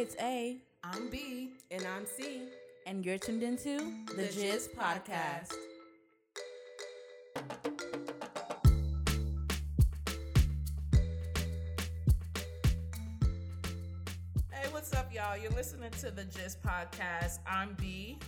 [0.00, 0.56] It's A.
[0.84, 1.54] I'm B.
[1.72, 2.42] And I'm C.
[2.86, 5.52] And you're tuned into the, The Gist Gist Podcast.
[14.52, 15.36] Hey, what's up, y'all?
[15.36, 17.40] You're listening to the Gist Podcast.
[17.44, 18.20] I'm B.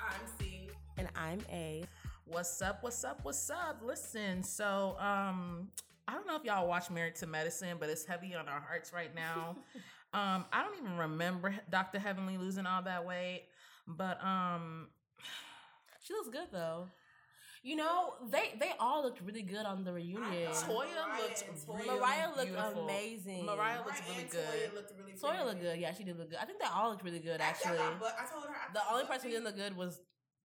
[0.00, 0.70] I'm C.
[0.96, 1.84] And I'm A.
[2.24, 2.82] What's up?
[2.82, 3.20] What's up?
[3.24, 3.82] What's up?
[3.84, 5.68] Listen, so um,
[6.08, 8.94] I don't know if y'all watch Married to Medicine, but it's heavy on our hearts
[8.94, 9.58] right now.
[10.14, 11.98] um, I don't even remember Dr.
[11.98, 13.44] Heavenly losing all that weight,
[13.86, 14.88] but um,
[16.04, 16.88] She looks good though.
[17.62, 20.24] You know, they they all looked really good on the reunion.
[20.52, 22.84] Toya Mariah looked and Toya- really Mariah looked beautiful.
[22.84, 23.46] amazing.
[23.46, 24.46] Mariah looked Right, really and good.
[24.46, 25.78] Toya looked really Toya looked good.
[25.80, 26.38] Yeah, she did look good.
[26.40, 27.94] I think they all looked really good Actually, actually.
[27.96, 30.00] I, but I told her I The only person who didn't look good was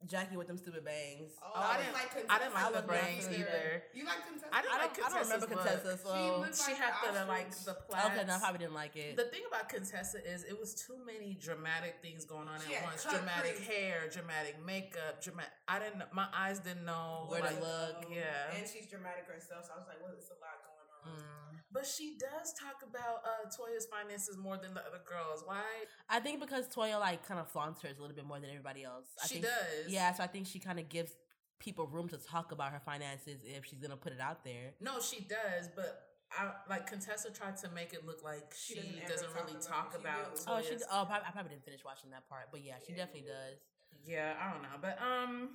[0.08, 1.32] Jackie with them stupid bangs.
[1.42, 3.40] Oh, I I didn't like I didn't like the bangs good.
[3.40, 3.84] either.
[3.94, 4.52] You like Contessa?
[4.52, 6.00] I didn't I like don't, I don't remember Contessa's Contessa, look.
[6.04, 7.28] so She looked She like had the Auschwitz.
[7.28, 8.06] like the plaits.
[8.12, 9.16] okay, no, I probably didn't like it.
[9.16, 12.84] The thing about Contessa is it was too many dramatic things going on She at
[12.84, 13.04] once.
[13.08, 13.68] Dramatic crease.
[13.68, 15.54] hair, dramatic makeup, dramatic.
[15.68, 16.04] I didn't.
[16.12, 18.06] My eyes didn't know Where to look.
[18.12, 18.56] Yeah.
[18.60, 21.20] And she's dramatic herself, so I was like, well, it's a lot going on.
[21.20, 21.43] Mm.
[21.74, 25.42] But she does talk about uh, Toya's finances more than the other girls.
[25.44, 25.64] Why?
[26.10, 28.84] I think because Toya like kind of flaunts hers a little bit more than everybody
[28.84, 29.08] else.
[29.24, 29.92] I she think, does.
[29.92, 31.14] Yeah, so I think she kind of gives
[31.60, 34.74] people room to talk about her finances if she's gonna put it out there.
[34.82, 35.68] No, she does.
[35.76, 39.36] But I like Contessa tried to make it look like She she, doesn't doesn't, talk
[39.46, 40.34] really about talk about.
[40.48, 40.54] will.
[40.56, 40.76] Oh, she.
[40.92, 43.58] Oh, probably, I probably didn't finish watching that part, but yeah, she definitely does.
[44.06, 44.78] Yeah, I don't know.
[44.82, 45.50] But um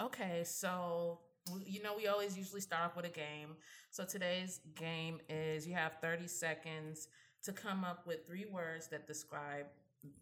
[0.00, 1.31] okay, so w-
[1.66, 3.56] you know we always usually start off with a game.
[3.90, 7.08] So today's game is you have 30 seconds
[7.44, 9.66] to come up with three words that describe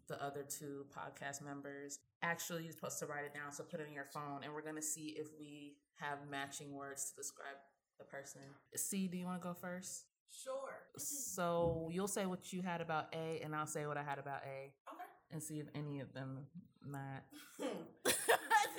[0.07, 1.99] the other two podcast members.
[2.23, 4.61] Actually, you're supposed to write it down, so put it in your phone and we're
[4.61, 7.55] going to see if we have matching words to describe
[7.99, 8.41] the person.
[8.75, 10.05] C, do you want to go first?
[10.31, 10.53] Sure.
[10.97, 14.41] So, you'll say what you had about A and I'll say what I had about
[14.43, 15.03] A Okay.
[15.31, 16.45] and see if any of them
[16.85, 17.23] match.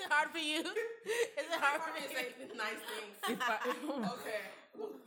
[0.06, 0.60] Is it hard for you?
[0.60, 3.14] Is it hard for me to say nice things.
[3.28, 4.40] If I, Okay.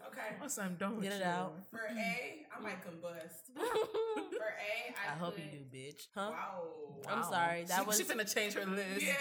[0.08, 0.36] Okay.
[0.40, 1.26] What's I'm done with Get it you.
[1.26, 1.54] out.
[1.72, 3.52] For A, I might combust.
[3.56, 6.08] For A, I, I hope you do, bitch.
[6.16, 6.32] Huh?
[6.32, 6.64] Wow.
[7.10, 9.02] I'm sorry, that she, was- she finna change her list.
[9.06, 9.16] Yeah.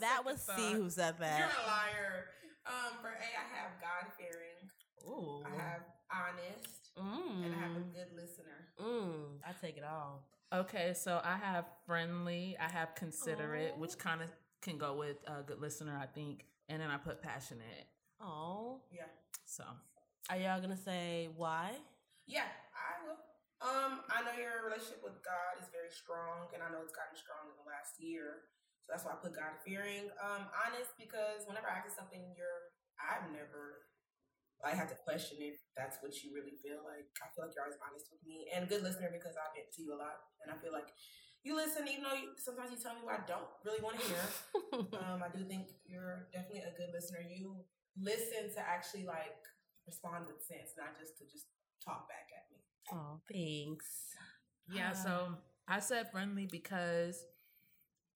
[0.00, 0.72] That was C thought.
[0.72, 1.38] who said that.
[1.38, 2.26] You're a liar.
[2.66, 4.58] Um, for A, I have God fearing.
[5.06, 5.42] Ooh.
[5.46, 5.80] I have
[6.10, 7.44] honest, Mm.
[7.46, 8.68] and I have a good listener.
[8.80, 9.38] Mm.
[9.46, 10.22] I take it all.
[10.52, 13.80] Okay, so I have friendly, I have considerate, Aw.
[13.80, 14.28] which kind of
[14.64, 17.84] can go with a good listener, I think, and then I put passionate.
[18.20, 18.80] Oh.
[18.88, 19.12] Yeah.
[19.44, 19.64] So
[20.32, 21.76] Are y'all gonna say why?
[22.24, 23.20] Yeah, I will.
[23.60, 27.12] Um, I know your relationship with God is very strong, and I know it's gotten
[27.12, 28.48] strong in the last year.
[28.84, 30.08] So that's why I put God fearing.
[30.16, 33.84] Um, honest because whenever I ask you something, you're I've never
[34.64, 37.04] I have to question if that's what you really feel like.
[37.20, 39.80] I feel like you're always honest with me, and good listener because I vent to
[39.84, 40.88] you a lot, and I feel like
[41.44, 44.06] you listen, even though you, sometimes you tell me what I don't really want to
[44.06, 44.24] hear.
[44.98, 47.20] um, I do think you're definitely a good listener.
[47.20, 47.56] You
[48.00, 49.36] listen to actually like
[49.86, 51.46] respond with sense, not just to just
[51.84, 52.58] talk back at me.
[52.92, 53.86] oh, thanks.
[54.72, 55.36] yeah, so
[55.68, 57.24] I said friendly because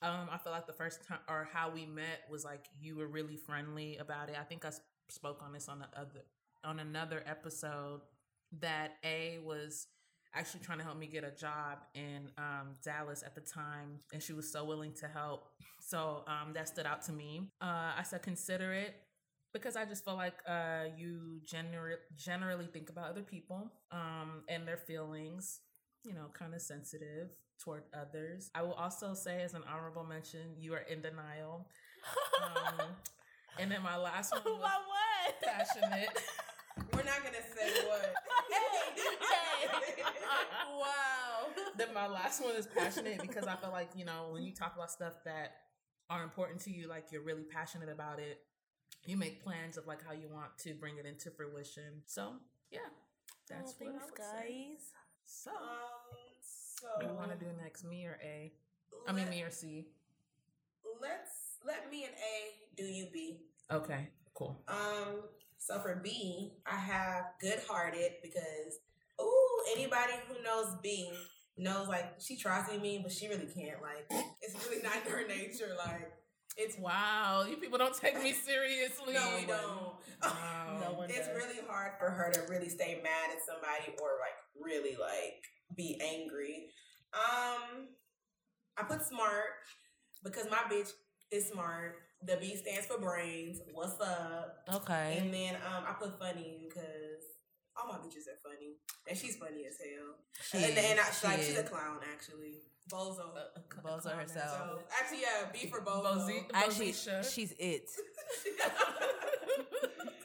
[0.02, 3.08] um I feel like the first time or how we met was like you were
[3.08, 4.36] really friendly about it.
[4.40, 6.24] I think I s- spoke on this on the other
[6.64, 8.00] on another episode
[8.60, 9.86] that A was
[10.38, 14.22] actually trying to help me get a job in um, Dallas at the time, and
[14.22, 15.48] she was so willing to help.
[15.80, 17.50] So um, that stood out to me.
[17.60, 18.94] Uh, I said consider it
[19.52, 24.66] because I just feel like uh, you gener- generally think about other people um, and
[24.66, 25.60] their feelings.
[26.04, 27.30] You know, kind of sensitive
[27.62, 28.50] toward others.
[28.54, 31.68] I will also say, as an honorable mention, you are in denial.
[32.40, 32.86] Um,
[33.58, 35.42] and then my last one was Why what?
[35.42, 36.08] passionate.
[36.94, 38.14] We're not gonna say what.
[38.50, 40.02] hey, hey.
[40.78, 41.48] wow.
[41.76, 44.74] then my last one is passionate because I feel like you know when you talk
[44.74, 45.52] about stuff that
[46.10, 48.40] are important to you, like you're really passionate about it.
[49.04, 52.02] You make plans of like how you want to bring it into fruition.
[52.06, 52.32] So
[52.70, 52.80] yeah,
[53.48, 54.66] that's oh, what thanks, I would say.
[54.74, 54.92] guys.
[55.24, 55.56] So Um,
[56.40, 57.84] so what do you want to do next?
[57.84, 58.52] Me or A?
[59.06, 59.86] I mean me or C?
[61.00, 63.40] Let's let me and A do you B.
[63.70, 64.62] Okay, cool.
[64.68, 65.22] Um,
[65.58, 68.78] so for B, I have good hearted because
[69.20, 71.10] ooh, anybody who knows B
[71.56, 73.82] knows like she tries to be mean, but she really can't.
[73.82, 74.06] Like
[74.42, 75.74] it's really not in her nature.
[75.76, 76.12] Like
[76.56, 79.14] it's Wow, you people don't take me seriously.
[79.14, 79.94] no, we don't.
[80.22, 80.80] Wow.
[80.80, 81.36] No one it's does.
[81.36, 85.42] really hard for her to really stay mad at somebody or like really like
[85.76, 86.66] be angry.
[87.14, 87.88] Um,
[88.76, 89.44] I put smart
[90.24, 90.90] because my bitch
[91.30, 91.96] is smart.
[92.24, 93.60] The B stands for brains.
[93.72, 94.64] What's up?
[94.74, 95.18] Okay.
[95.20, 97.22] And then um, I put funny because
[97.76, 98.74] all my bitches are funny,
[99.08, 100.16] and she's funny as hell.
[100.42, 102.62] She and and I, is, she like she's a clown actually.
[102.90, 103.26] Bozo.
[103.84, 104.50] Bozo herself.
[104.50, 106.18] So actually, yeah, B for Bozo.
[106.18, 107.34] Bozy- Actually, Bozisha.
[107.34, 107.88] she's it.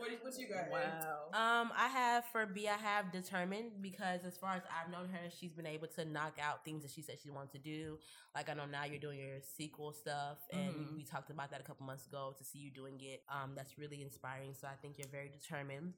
[0.00, 0.70] what, what you got?
[0.70, 1.28] Wow.
[1.32, 5.30] Um, I have for B, I have determined because as far as I've known her,
[5.38, 7.98] she's been able to knock out things that she said she wanted to do.
[8.34, 10.96] Like I know now you're doing your SQL stuff, and Mhm.
[10.96, 12.34] we talked about that a couple months ago.
[12.36, 14.54] To see you doing it, um, that's really inspiring.
[14.54, 15.94] So I think you're very determined.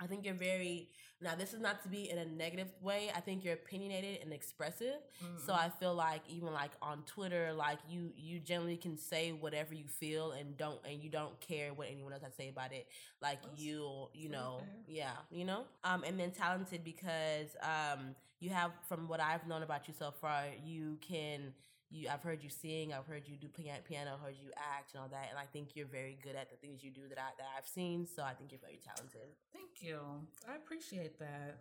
[0.00, 0.88] I think you're very
[1.20, 1.34] now.
[1.34, 3.10] This is not to be in a negative way.
[3.14, 4.96] I think you're opinionated and expressive.
[5.36, 5.52] So Mm-hmm.
[5.52, 9.86] I feel like even like on Twitter, like you you generally can say whatever you
[9.88, 12.86] feel and don't and you don't care what anyone else has to say about it.
[13.22, 14.68] Like That's you you know fair.
[14.86, 19.62] yeah you know um and then talented because um you have from what I've known
[19.62, 21.52] about you so far you can.
[21.90, 22.92] You, I've heard you sing.
[22.92, 23.78] I've heard you do piano.
[23.86, 24.18] Piano.
[24.22, 25.28] Heard you act and all that.
[25.30, 27.68] And I think you're very good at the things you do that I that I've
[27.68, 28.06] seen.
[28.06, 29.36] So I think you're very talented.
[29.52, 30.00] Thank you.
[30.48, 31.58] I appreciate that.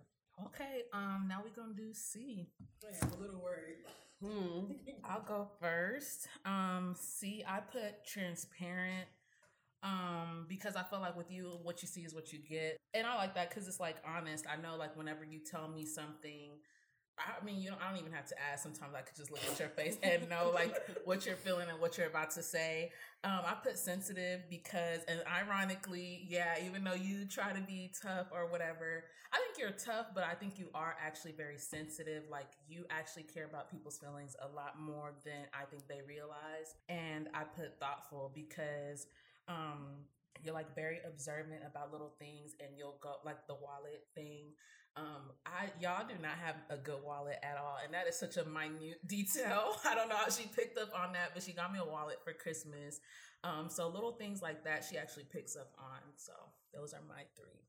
[0.47, 2.47] Okay, um, now we're gonna do C.
[2.83, 3.85] Yeah, I'm a little worried.
[4.21, 4.73] Hmm.
[5.05, 6.27] I'll go first.
[6.45, 9.07] Um, C, I put transparent.
[9.83, 13.05] Um, because I feel like with you, what you see is what you get, and
[13.05, 14.45] I like that because it's like honest.
[14.51, 16.53] I know, like whenever you tell me something,
[17.17, 17.81] I mean, you don't.
[17.81, 18.63] I don't even have to ask.
[18.63, 20.75] Sometimes I could just look at your face and know like
[21.05, 22.91] what you're feeling and what you're about to say.
[23.23, 28.27] Um, I put sensitive because, and ironically, yeah, even though you try to be tough
[28.31, 32.23] or whatever, I think you're tough, but I think you are actually very sensitive.
[32.29, 36.75] Like you actually care about people's feelings a lot more than I think they realize.
[36.89, 39.07] And I put thoughtful because
[39.47, 40.05] um
[40.43, 44.51] you're like very observant about little things and you'll go like the wallet thing.
[44.97, 47.77] Um I y'all do not have a good wallet at all.
[47.83, 49.75] And that is such a minute detail.
[49.85, 52.17] I don't know how she picked up on that, but she got me a wallet
[52.23, 52.99] for Christmas.
[53.43, 55.99] Um so little things like that she actually picks up on.
[56.17, 56.33] So
[56.73, 57.65] those are my three.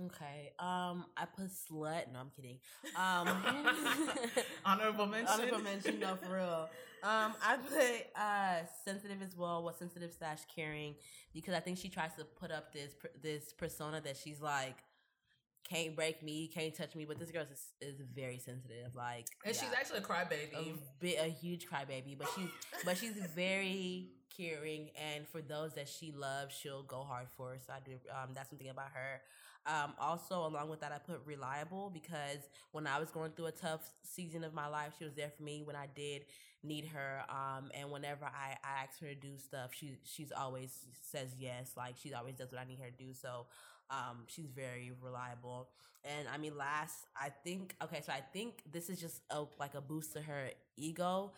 [0.00, 0.52] Okay.
[0.58, 2.12] Um, I put slut.
[2.12, 2.58] No, I'm kidding.
[2.96, 3.28] Um,
[4.64, 5.28] Honorable mention.
[5.28, 6.70] Honorable mention, no, for real.
[7.02, 9.62] Um, I put uh sensitive as well.
[9.62, 10.94] What sensitive slash caring
[11.34, 14.76] because I think she tries to put up this this persona that she's like
[15.72, 18.94] can't break me, can't touch me, but this girl is is very sensitive.
[18.94, 20.54] Like, And she's actually a crybaby.
[20.54, 22.48] a bit a huge crybaby, but she's
[22.84, 27.56] but she's very caring, and for those that she loves, she'll go hard for.
[27.66, 27.92] So I do.
[28.10, 29.20] Um, that's something about her.
[29.64, 32.38] Um, also, along with that, I put reliable because
[32.72, 35.42] when I was going through a tough season of my life, she was there for
[35.44, 36.22] me when I did
[36.64, 37.22] need her.
[37.28, 41.72] Um, and whenever I, I ask her to do stuff, she she's always says yes.
[41.76, 43.12] Like she always does what I need her to do.
[43.14, 43.46] So
[43.90, 45.68] um, she's very reliable.
[46.04, 49.74] And I mean, last I think okay, so I think this is just a like
[49.74, 51.32] a boost to her ego.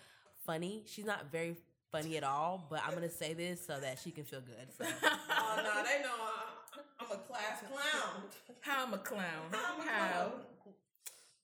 [0.47, 1.57] Funny, she's not very
[1.91, 4.73] funny at all, but I'm gonna say this so that she can feel good.
[4.77, 4.85] So.
[5.47, 8.23] Oh no, they know I, I'm a class clown.
[8.61, 9.23] How I'm a clown.
[9.53, 10.33] I'm a How?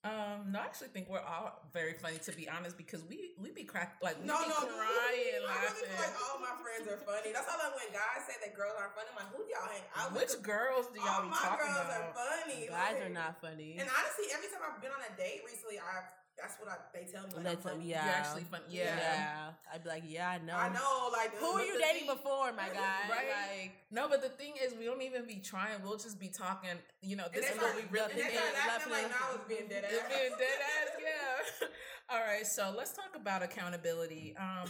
[0.03, 0.41] Clown.
[0.41, 3.51] Um, no, I actually think we're all very funny to be honest because we we
[3.53, 5.89] be crack like we No, be no, crying I really laughing.
[5.93, 7.33] feel like all my friends are funny.
[7.37, 9.69] That's how like when guys say that girls aren't funny, I'm like, who do y'all
[9.69, 10.25] hang out with?
[10.25, 12.01] Which girls do y'all all be my talking girls about?
[12.01, 12.61] are funny.
[12.69, 13.77] Guys like- are not funny.
[13.77, 16.09] And honestly, every time I've been on a date recently, I've
[16.41, 17.35] that's what I, they tell me.
[17.37, 17.85] Like, That's I'm funny.
[17.91, 18.05] yeah.
[18.05, 18.65] You're actually funny.
[18.71, 18.97] Yeah.
[18.97, 19.51] Yeah.
[19.73, 20.57] I'd be like, yeah, I know.
[20.57, 21.09] I know.
[21.13, 23.09] Like, Who were you dating thing- before, my guy?
[23.09, 23.29] Right?
[23.61, 25.83] Like, No, but the thing is, we don't even be trying.
[25.83, 26.71] We'll just be talking.
[27.03, 28.33] You know, this is what start- we really and they did.
[28.35, 29.91] start acting laughing like at- now it's being dead ass.
[30.09, 30.91] Being dead ass,
[31.61, 31.67] yeah.
[32.11, 34.35] All right, so let's talk about accountability.
[34.37, 34.69] Um,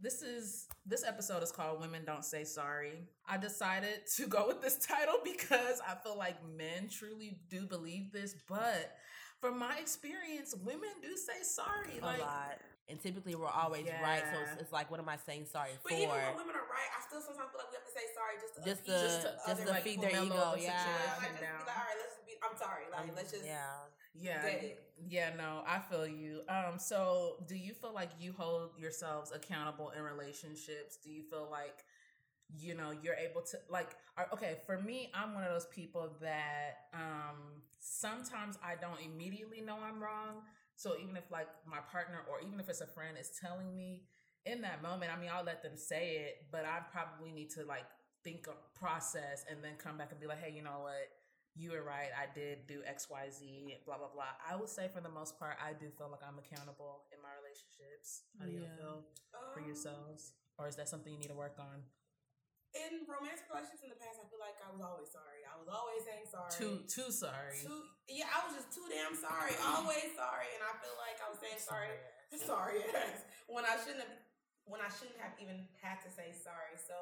[0.00, 4.62] this is this episode is called "Women Don't Say Sorry." I decided to go with
[4.62, 8.96] this title because I feel like men truly do believe this, but
[9.46, 11.98] from my experience, women do say sorry.
[12.02, 12.58] a Like, lot.
[12.88, 14.22] And typically we're always right.
[14.32, 15.90] So it's, it's like, what am I saying sorry But for?
[15.90, 18.06] But even when women are right, I still sometimes feel like we have to say
[18.14, 20.04] sorry just to Just appease to- just to, just other to like, feed people.
[20.06, 20.70] their mellow ego, the yeah.
[20.70, 21.58] Yeah, situation like just down.
[21.58, 22.34] be like, all right, let's just be.
[22.46, 22.84] I'm sorry.
[22.90, 23.46] Like, Um, let's just.
[23.46, 23.90] yeah.
[24.14, 24.38] Yeah.
[25.10, 26.40] Yeah, no, I feel you.
[26.48, 30.96] Um, so do you feel like you hold yourselves accountable in relationships?
[31.02, 31.84] Do you feel like
[32.54, 36.10] you know you're able to like are, okay for me i'm one of those people
[36.20, 40.42] that um sometimes i don't immediately know i'm wrong
[40.76, 44.02] so even if like my partner or even if it's a friend is telling me
[44.44, 47.64] in that moment i mean i'll let them say it but i probably need to
[47.64, 47.84] like
[48.22, 51.08] think of process and then come back and be like hey you know what
[51.58, 52.12] you were right.
[52.12, 54.36] I did do X, Y, Z, blah, blah, blah.
[54.44, 57.32] I would say for the most part, I do feel like I'm accountable in my
[57.40, 58.24] relationships.
[58.38, 58.76] How do you Yeah.
[58.76, 59.04] feel
[59.54, 60.32] for Um, yourselves?
[60.58, 61.82] Or is that something you need to work on?
[62.84, 65.40] In romantic relationships in the past, I feel like I was always sorry.
[65.48, 66.52] I was always saying sorry.
[66.52, 67.56] Too, too sorry.
[67.56, 69.56] Too, yeah, I was just too damn sorry.
[69.74, 71.90] Always sorry, and I feel like I was saying sorry.
[72.36, 74.14] sorry ass when I shouldn't have
[74.66, 76.74] when I shouldn't have even had to say sorry.
[76.74, 76.94] So,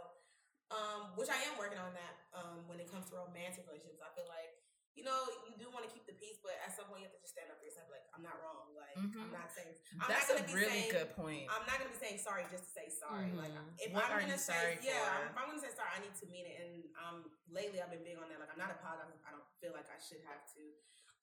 [0.68, 2.14] um, which I am working on that.
[2.36, 4.52] Um, when it comes to romantic relationships, I feel like
[4.94, 7.14] you know, you do want to keep the peace, but at some point you have
[7.18, 7.90] to just stand up for yourself.
[7.90, 8.70] Like, I'm not wrong.
[8.78, 9.26] Like, Mhm.
[9.26, 9.74] I'm not saying.
[9.98, 11.50] I'm That's not a gonna really saying, good point.
[11.50, 13.30] I'm not gonna be saying sorry just to say sorry.
[13.34, 13.74] Like, Mhm.
[13.78, 16.26] if What I'm gonna say, sorry yeah, if I'm gonna say sorry, I need to
[16.30, 16.56] mean it.
[16.62, 16.72] And
[17.02, 17.16] um,
[17.50, 18.38] lately I've been big on that.
[18.38, 19.18] Like, I'm not apologizing.
[19.26, 20.62] I don't feel like I should have to.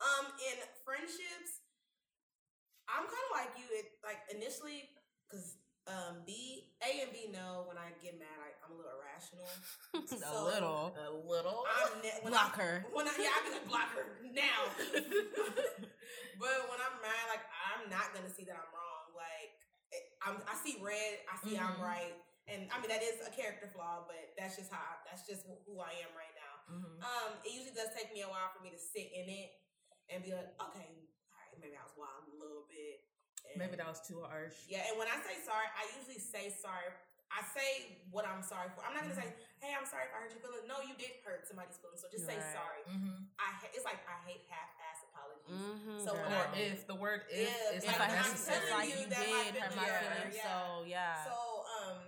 [0.04, 1.62] Um, in friendships,
[2.92, 3.66] I'm kind of like you.
[3.72, 4.92] It like initially
[5.24, 8.94] because um, B, A, and B know when I get mad, I, I'm a little
[8.98, 9.50] irrational.
[9.98, 10.94] a little.
[10.94, 11.66] a little.
[11.66, 12.76] I'm ne- when Block I, her.
[12.94, 14.62] When I, yeah, I can block her now.
[16.42, 19.06] but when I'm mad, like I'm not gonna see that I'm wrong.
[19.18, 19.52] Like
[19.94, 21.86] it, I'm, I see red, I see I'm Mhm.
[21.86, 22.14] right,
[22.48, 25.46] and I mean that is a character flaw, but that's just how I, that's just
[25.68, 26.54] who I am right now.
[26.78, 26.98] Mhm.
[27.04, 29.50] Um, it usually does take me a while for me to sit in it
[30.10, 30.88] and be like, okay,
[31.30, 32.41] all right, maybe I was wild a little bit.
[33.52, 34.56] And- Maybe that was too harsh.
[34.68, 36.90] yeah, and when I say sorry, I usually say sorry.
[37.32, 38.84] I say what I'm sorry for.
[38.84, 39.32] I'm not gonna say,
[39.64, 42.12] "Hey, I'm sorry if I hurt your feelings." No, you did hurt somebody's feelings, so
[42.12, 42.84] just say sorry.
[42.92, 43.24] Mm-hmm.
[43.40, 45.48] I ha- it's like I hate half-ass apologies.
[45.56, 48.20] Mm-hmm, So when Or I- if the word if Yeah, is if like, not I
[48.20, 50.44] I'm have to telling like you you that my did hurt my feelings- feelings, yeah.
[50.44, 51.24] so yeah.
[51.24, 51.36] So
[51.72, 52.00] um,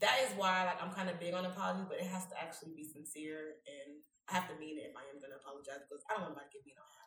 [0.00, 2.72] that is why like I'm kind of big on apologies, but it has to actually
[2.72, 4.00] be sincere, and
[4.32, 6.52] I have to mean it if I am gonna apologize because I don't want to
[6.56, 6.97] give me no half-ass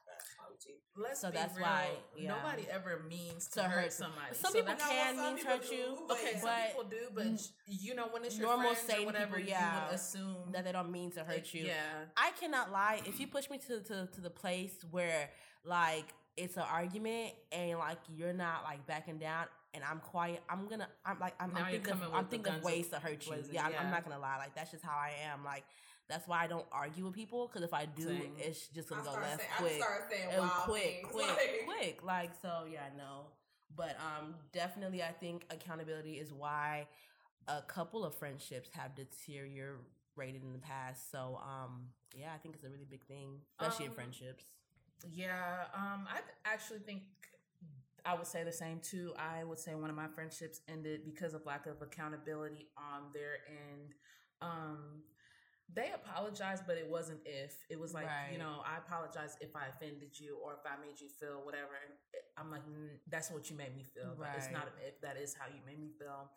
[0.52, 0.80] apology.
[0.98, 1.66] Let's So that's real.
[1.66, 2.30] why, yeah.
[2.36, 4.34] nobody ever means to, To hurt hurt- somebody.
[4.34, 5.98] Some So people can mean to hurt you.
[6.08, 6.40] but Okay, yeah.
[6.40, 9.48] some But people do, but you know when it's your normal sane whatever, people, you
[9.50, 11.66] yeah, would assume that they don't mean to hurt you.
[11.66, 11.76] Yeah,
[12.18, 13.02] I cannot lie.
[13.06, 15.30] If you push me to, to, to the place where
[15.64, 16.06] like
[16.38, 20.88] it's an argument and like you're not like backing down and I'm quiet, I'm gonna
[21.06, 23.36] I'm like I'm, I'm thinking of, I'm thinking of ways to hurt you.
[23.52, 24.38] Yeah, I'm, I'm not gonna lie.
[24.38, 25.44] Like that's just how I am.
[25.46, 25.64] Like
[26.12, 28.34] that's why I don't argue with people because if I do, Same.
[28.38, 29.76] it's just gonna go left saying, quick.
[29.82, 31.08] start saying and wild quick, things.
[31.12, 32.04] quick, Like- quick.
[32.04, 33.28] Like so, yeah, no.
[33.76, 36.88] But um, definitely, I think accountability is why
[37.48, 41.10] a couple of friendships have deteriorated in the past.
[41.12, 44.44] So um, yeah, I think it's a really big thing, especially in Um, friendships.
[45.14, 45.64] yeah.
[45.74, 47.04] Um, I actually think
[48.06, 49.14] I would say the same too.
[49.18, 53.36] I would say one of my friendships ended because of lack of accountability on their
[53.48, 53.94] end.
[54.42, 55.04] Um,
[55.74, 57.56] they apologized, but it wasn't if.
[57.70, 61.00] It was like, you know, I apologize if I offended you or if I made
[61.00, 61.72] you feel whatever.
[62.38, 64.14] I'm like, mm, that's what you made me feel.
[64.18, 66.30] But It's not an if, that is how you made me feel.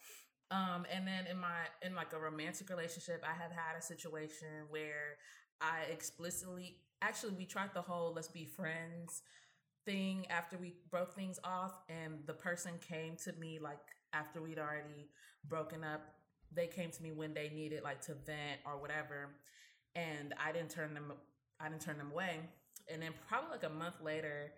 [0.50, 4.68] Um, and then in my in like a romantic relationship, I have had a situation
[4.70, 5.16] where
[5.60, 9.22] I explicitly actually we tried the whole let's be friends
[9.84, 13.80] thing after we broke things off and the person came to me like
[14.12, 15.08] after we'd already
[15.46, 16.02] broken up
[16.54, 19.30] they came to me when they needed like to vent or whatever
[19.94, 21.12] and i didn't turn them
[21.60, 22.40] i didn't turn them away
[22.92, 24.52] and then probably like a month later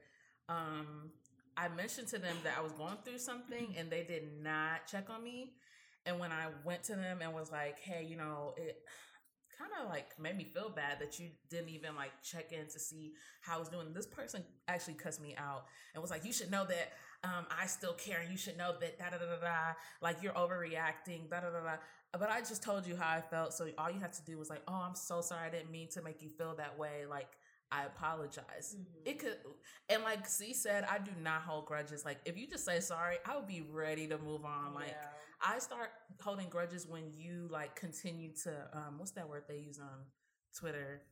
[0.49, 1.11] um
[1.57, 5.09] i mentioned to them that i was going through something and they did not check
[5.11, 5.53] on me
[6.07, 8.83] and when i went to them and was like hey you know it
[9.59, 12.79] kind of like made me feel bad that you didn't even like check in to
[12.79, 13.93] see how I was doing.
[13.95, 16.93] This person actually cussed me out and was like, "You should know that
[17.25, 19.57] um, I still care, and you should know that da da da da da.
[20.03, 21.77] Like you're overreacting, da da da da."
[22.19, 24.49] But I just told you how I felt, so all you had to do was
[24.51, 25.47] like, "Oh, I'm so sorry.
[25.47, 27.05] I didn't mean to make you feel that way.
[27.09, 27.29] Like
[27.73, 29.37] I apologize." It could,
[29.89, 32.05] and like C said, I do not hold grudges.
[32.05, 34.75] Like if you just say sorry, I would be ready to move on.
[34.75, 34.89] Like.
[34.89, 35.09] Yeah.
[35.39, 35.91] I start
[36.23, 40.07] holding grudges when you like continue to um what's that word they use on
[40.59, 41.03] Twitter?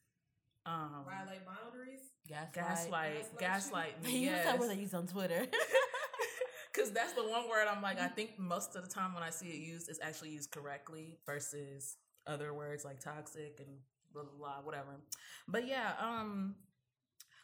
[0.64, 2.00] Um violate boundaries.
[2.26, 2.54] Gaslight.
[2.54, 4.18] gaslight Gaslight gaslight They me.
[4.20, 4.44] use Yes.
[4.46, 5.46] that word they use on Twitter.
[6.74, 9.30] Cause that's the one word I'm like, I think most of the time when I
[9.30, 13.68] see it used, it's actually used correctly versus other words like toxic and
[14.12, 15.00] blah blah blah, whatever.
[15.46, 16.56] But yeah, um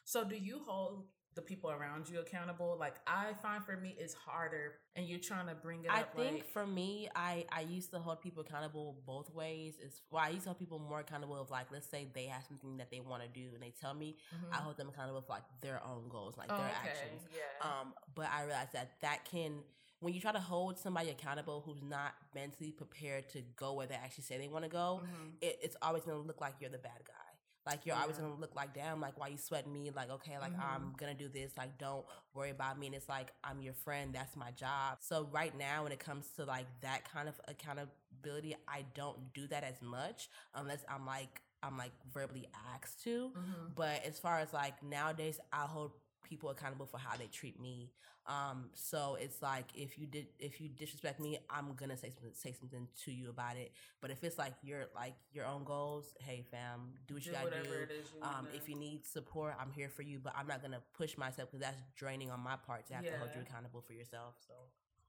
[0.04, 2.76] so do you hold the people around you accountable?
[2.78, 6.16] Like I find for me it's harder and you're trying to bring it I up
[6.16, 9.74] think like for me, I I used to hold people accountable both ways.
[9.82, 12.44] it's well, I used to hold people more accountable of like, let's say they have
[12.44, 14.52] something that they want to do and they tell me, Mhm.
[14.52, 16.88] I hold them accountable for like their own goals, like Oh, their okay.
[16.88, 17.22] actions.
[17.32, 17.68] Yeah.
[17.68, 19.62] Um, but I realized that that can,
[20.00, 23.94] when you try to hold somebody accountable who's not mentally prepared to go where they
[23.94, 25.34] actually say they want to go, Mhm.
[25.42, 27.19] it, it's always going to look like you're the bad guy.
[27.66, 29.90] Like you're always gonna look like, damn, like why you sweating me?
[29.94, 30.62] Like okay, like Mhm.
[30.64, 31.52] I'm gonna do this.
[31.56, 32.86] Like don't worry about me.
[32.86, 34.14] And it's like I'm your friend.
[34.14, 34.98] That's my job.
[35.00, 39.46] So right now, when it comes to like that kind of accountability, I don't do
[39.48, 43.30] that as much unless I'm like I'm like verbally asked to.
[43.36, 43.74] Mhm.
[43.74, 45.92] But as far as like nowadays, I hold
[46.30, 47.90] people accountable for how they treat me.
[48.26, 52.30] Um, so it's like if you did if you disrespect me, I'm gonna say something
[52.34, 53.72] say something to you about it.
[54.00, 57.44] But if it's like your like your own goals, hey fam, do what you gotta
[57.46, 57.82] whatever do.
[57.82, 60.20] it is you Um, if you need support, I'm here for you.
[60.22, 63.18] But I'm not gonna push myself because that's draining on my part to have to
[63.18, 64.36] hold you accountable for yourself.
[64.46, 64.54] So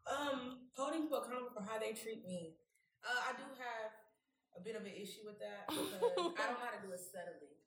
[0.10, 2.58] Um, holding people accountable for how they treat me.
[3.06, 3.92] Uh, I do have
[4.58, 7.00] a bit of an issue with that because I don't know how to do it
[7.00, 7.61] subtly.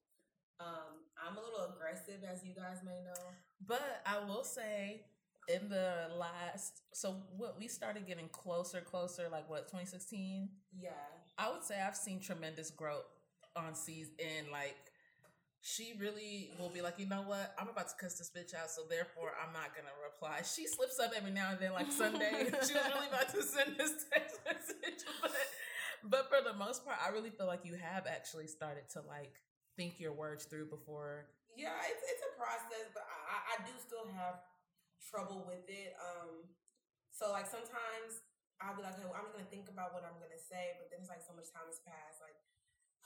[0.60, 3.32] Um, I'm a little aggressive, as you guys may know.
[3.66, 5.02] But I will say,
[5.48, 10.48] in the last, so what we started getting closer, closer, like what 2016.
[10.78, 10.90] Yeah.
[11.38, 13.04] I would say I've seen tremendous growth
[13.56, 14.48] on C's end.
[14.50, 14.76] Like
[15.60, 17.54] she really will be like, you know what?
[17.58, 20.42] I'm about to cuss this bitch out, so therefore I'm not gonna reply.
[20.44, 22.44] She slips up every now and then, like Sunday.
[22.44, 25.32] she was really about to send this text message, but
[26.04, 29.40] but for the most part, I really feel like you have actually started to like
[29.76, 31.28] think your words through before.
[31.54, 34.42] Yeah, it's it's a process, but I, I do still have
[35.04, 35.94] trouble with it.
[36.00, 36.48] Um,
[37.12, 38.24] so like sometimes
[38.58, 41.04] I'll be like, hey, well, I'm gonna think about what I'm gonna say, but then
[41.04, 42.24] it's like so much time has passed.
[42.24, 42.34] Like,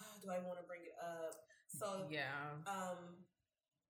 [0.01, 1.35] oh, do I want to bring it up?
[1.69, 3.27] So yeah, um,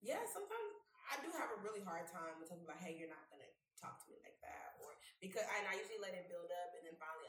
[0.01, 0.25] yeah.
[0.25, 0.71] Sometimes
[1.13, 4.01] I do have a really hard time with something like, hey, you're not gonna talk
[4.03, 6.97] to me like that, or because and I usually let it build up, and then
[6.97, 7.28] finally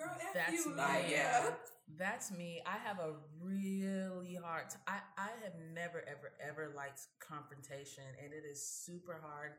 [0.00, 0.76] girl, F that's you, me.
[0.76, 1.50] like, yeah.
[1.98, 2.62] That's me.
[2.66, 4.70] I have a really hard.
[4.70, 9.52] T- I I have never ever ever liked confrontation, and it is super hard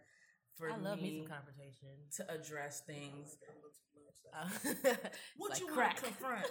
[0.57, 1.89] for I love me me some confrontation.
[2.17, 3.37] to address things.
[4.33, 4.47] Uh,
[5.37, 6.45] What it's you wanna confront?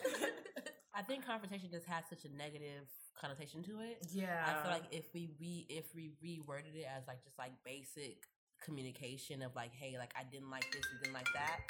[0.94, 2.85] I think confrontation just has such a negative
[3.18, 4.06] connotation to it.
[4.12, 7.52] Yeah, I feel like if we re if we reworded it as like just like
[7.64, 8.26] basic
[8.62, 11.61] communication of like, hey, like I didn't like this, and didn't like that.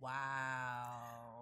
[0.00, 1.41] Wow.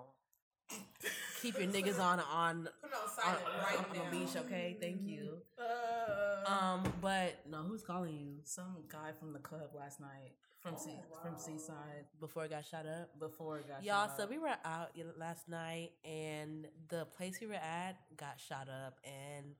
[1.43, 4.11] Keep your niggas on on Put on on, silent right on now.
[4.11, 4.77] the beach, okay?
[4.81, 5.39] Thank you.
[5.59, 10.75] Uh, Um, but no, who's calling you some guy from the club last night from
[10.77, 11.19] Oh, sea, wow.
[11.23, 13.19] from Seaside before it got shot up?
[13.19, 14.31] before it got Y'all, so up.
[14.31, 19.55] we were out last night, and the place we were at got shot up, and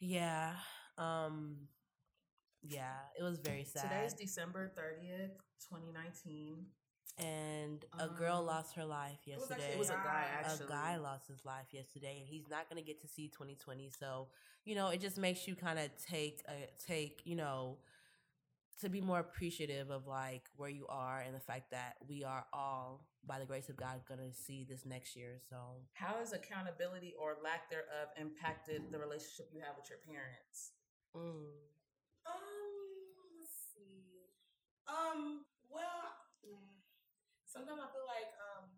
[0.00, 0.54] yeah,
[0.96, 1.68] um,
[2.62, 3.82] yeah, it was very sad.
[3.82, 5.30] Today's December thirtieth,
[5.68, 6.66] twenty nineteen.
[7.18, 9.54] And a girl Um, lost her life was yesterday.
[9.54, 10.66] actually It was a guy actually.
[10.66, 13.90] a guy lost his life yesterday, and he's not going to get to see 2020.
[13.90, 14.28] So,
[14.64, 17.78] you know, it just makes you kind of take a take, you know,
[18.80, 22.46] to be more appreciative of like where you are and the fact that we are
[22.52, 25.40] all, by the grace of God, going to see this next year.
[25.50, 25.56] So,
[25.94, 30.72] How has accountability or lack thereof impacted the relationship you have with your parents?
[31.16, 31.50] mm,
[32.24, 32.38] Um,
[33.34, 34.30] let's see.
[34.86, 36.14] Um, well,
[36.46, 36.70] mm,
[37.44, 38.68] sometimes I feel like um,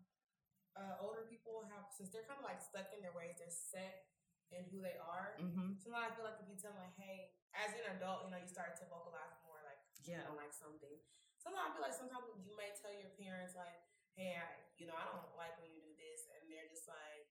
[0.81, 4.09] uh, older people have since they're kind of like stuck in their ways, they're set
[4.49, 5.37] in who they are.
[5.37, 5.77] Mm-hmm.
[5.77, 8.41] Sometimes I feel like if you tell them like, hey, as an adult, you know,
[8.41, 10.25] you start to vocalize more like you Yeah.
[10.25, 10.97] don't like something.
[11.37, 13.77] Sometimes I feel like sometimes you may tell your parents like,
[14.17, 14.45] hey, I,
[14.81, 17.29] you know, I don't like when you do this, and they're just like,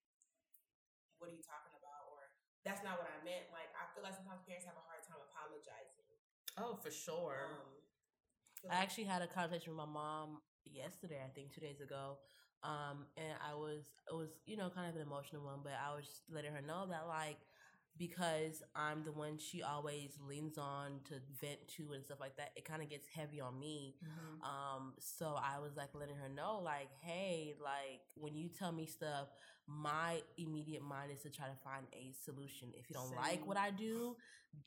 [1.20, 2.08] what are you talking about?
[2.08, 2.32] Or
[2.64, 3.52] that's not what I meant.
[3.52, 6.08] Like I feel like sometimes parents have a hard time apologizing.
[6.56, 7.60] Oh, for sure.
[7.60, 12.18] Um, I actually had a conversation with my mom yesterday, I think two days ago.
[12.62, 15.94] Um, and I was, it was, you know, kind of an emotional one, but I
[15.94, 17.38] was letting her know that, like,
[17.98, 22.52] because I'm the one she always leans on to vent to and stuff like that,
[22.56, 23.96] it kind of gets heavy on me.
[24.02, 24.42] Mhm.
[24.42, 28.86] Um, so I was like letting her know, like, hey, like when you tell me
[28.86, 29.28] stuff,
[29.66, 32.68] my immediate mind is to try to find a solution.
[32.74, 34.16] If you don't like what I do,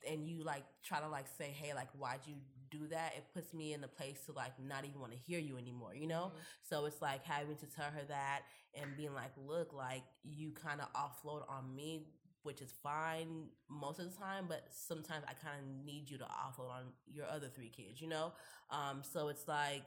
[0.08, 2.34] and you like try to like say, hey, like why'd you
[2.70, 3.14] do that?
[3.16, 5.94] It puts me in a place to like not even want to hear you anymore,
[5.94, 6.32] you know?
[6.34, 6.40] Mhm.
[6.62, 8.42] So it's like having to tell her that
[8.74, 12.06] and being like, look, like you kind of offload on me,
[12.42, 16.24] which is fine most of the time, but sometimes I kind of need you to
[16.24, 18.32] offload on your other three kids, you know?
[18.70, 19.84] Um, so it's like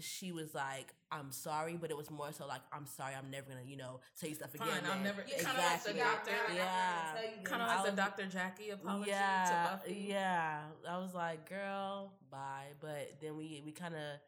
[0.00, 3.48] she was like, I'm sorry, but it was more so like, I'm sorry, I'm never
[3.48, 4.66] gonna, you know, tell you stuff again.
[4.68, 6.00] Fine, I'm man." never- Yeah, kinda like the exactly.
[6.00, 6.54] doctor.
[6.54, 7.14] Yeah.
[7.44, 8.26] Kind of I like the Dr.
[8.26, 10.08] Jackie apology yeah, to Buffie.
[10.08, 10.60] yeah.
[10.88, 12.68] I was like, girl, bye.
[12.80, 14.18] But then we we kind of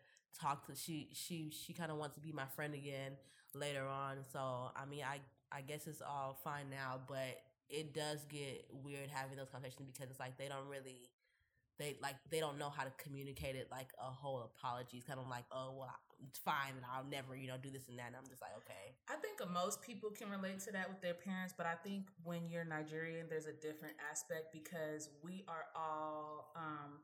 [0.41, 0.69] talked.
[0.69, 3.13] To, she she she kind of wants to be my friend again
[3.55, 4.19] later on.
[4.33, 9.11] So I mean, I I guess it's all fine now, but it does get weird
[9.11, 11.11] having those conversations because it's like they don't really.
[11.79, 14.97] They like they don't know how to communicate it like a whole apology.
[14.97, 15.95] It's kind of like, oh well,
[16.27, 18.09] it's fine, and I'll never you know do this and that.
[18.09, 21.15] And I'm just like, okay, I think most people can relate to that with their
[21.15, 26.53] parents, but I think when you're Nigerian, there's a different aspect because we are all.
[26.57, 27.01] Um,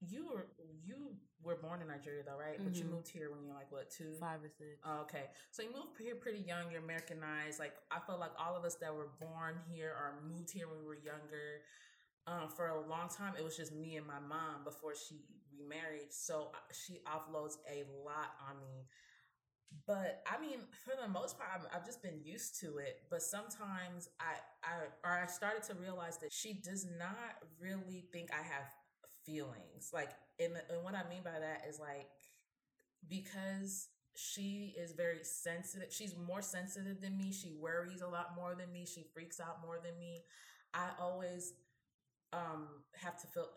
[0.00, 0.46] you were
[0.84, 2.58] you were born in Nigeria though, right?
[2.62, 2.90] But you Mhm.
[2.90, 4.14] moved here when you're like what two?
[4.20, 4.78] five or six.
[4.84, 6.70] Oh, okay, so you moved here pretty young.
[6.70, 7.58] You're Americanized.
[7.58, 10.78] Like I feel like all of us that were born here or moved here when
[10.78, 11.62] we were younger.
[12.28, 15.16] Um, for a long time, it was just me and my mom before she
[15.58, 16.12] remarried.
[16.12, 18.84] So uh, she offloads a lot on me.
[19.86, 23.02] But I mean, for the most part, I've, I've just been used to it.
[23.10, 28.30] But sometimes I, I, or I started to realize that she does not really think
[28.32, 28.66] I have
[29.24, 29.90] feelings.
[29.92, 30.10] Like,
[30.40, 32.08] and, and what I mean by that is like
[33.08, 35.88] because she is very sensitive.
[35.92, 37.32] She's more sensitive than me.
[37.32, 38.84] She worries a lot more than me.
[38.86, 40.22] She freaks out more than me.
[40.74, 41.52] I always
[42.32, 43.48] um have to feel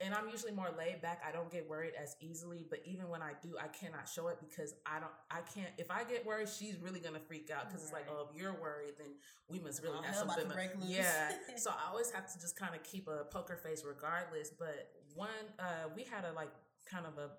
[0.00, 1.22] and I'm usually more laid back.
[1.26, 4.36] I don't get worried as easily, but even when I do, I cannot show it
[4.40, 5.12] because I don't.
[5.30, 5.70] I can't.
[5.78, 8.02] If I get worried, she's really gonna freak out because right.
[8.02, 9.08] it's like, oh, if you're worried, then
[9.48, 10.50] we must really oh, have something.
[10.82, 11.32] Yeah.
[11.56, 14.50] so I always have to just kind of keep a poker face regardless.
[14.50, 16.50] But one, uh, we had a like
[16.84, 17.30] kind of a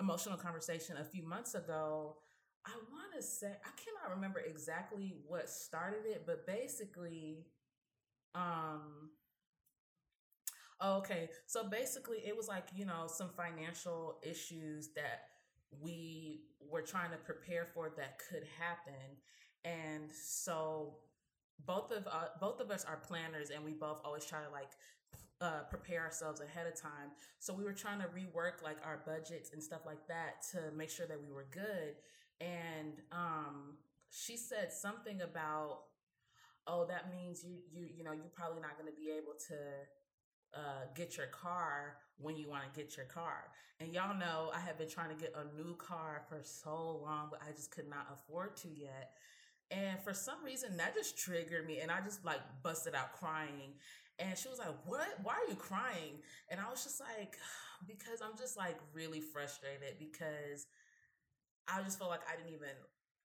[0.00, 2.16] emotional conversation a few months ago.
[2.66, 7.46] I want to say I cannot remember exactly what started it, but basically,
[8.34, 9.10] um
[10.84, 11.28] Okay.
[11.46, 15.22] So basically, it was like, you know, some financial issues that
[15.80, 19.16] we were trying to prepare for that could happen.
[19.64, 20.94] And so
[21.66, 24.70] both of uh, both of us are planners and we both always try to like
[25.40, 27.10] uh, prepare ourselves ahead of time.
[27.40, 30.90] So we were trying to rework like our budgets and stuff like that to make
[30.90, 31.96] sure that we were good.
[32.40, 33.78] And um,
[34.10, 35.80] she said something about,
[36.66, 39.56] oh, that means you you you know you're probably not going to be able to
[40.54, 43.50] uh, get your car when you want to get your car.
[43.80, 47.28] And y'all know I have been trying to get a new car for so long,
[47.30, 49.12] but I just could not afford to yet.
[49.70, 53.76] And for some reason, that just triggered me, and I just like busted out crying.
[54.18, 55.06] And she was like, What?
[55.22, 56.22] Why are you crying?
[56.50, 57.36] And I was just like,
[57.86, 60.66] Because I'm just like really frustrated because
[61.68, 62.74] I just felt like I didn't even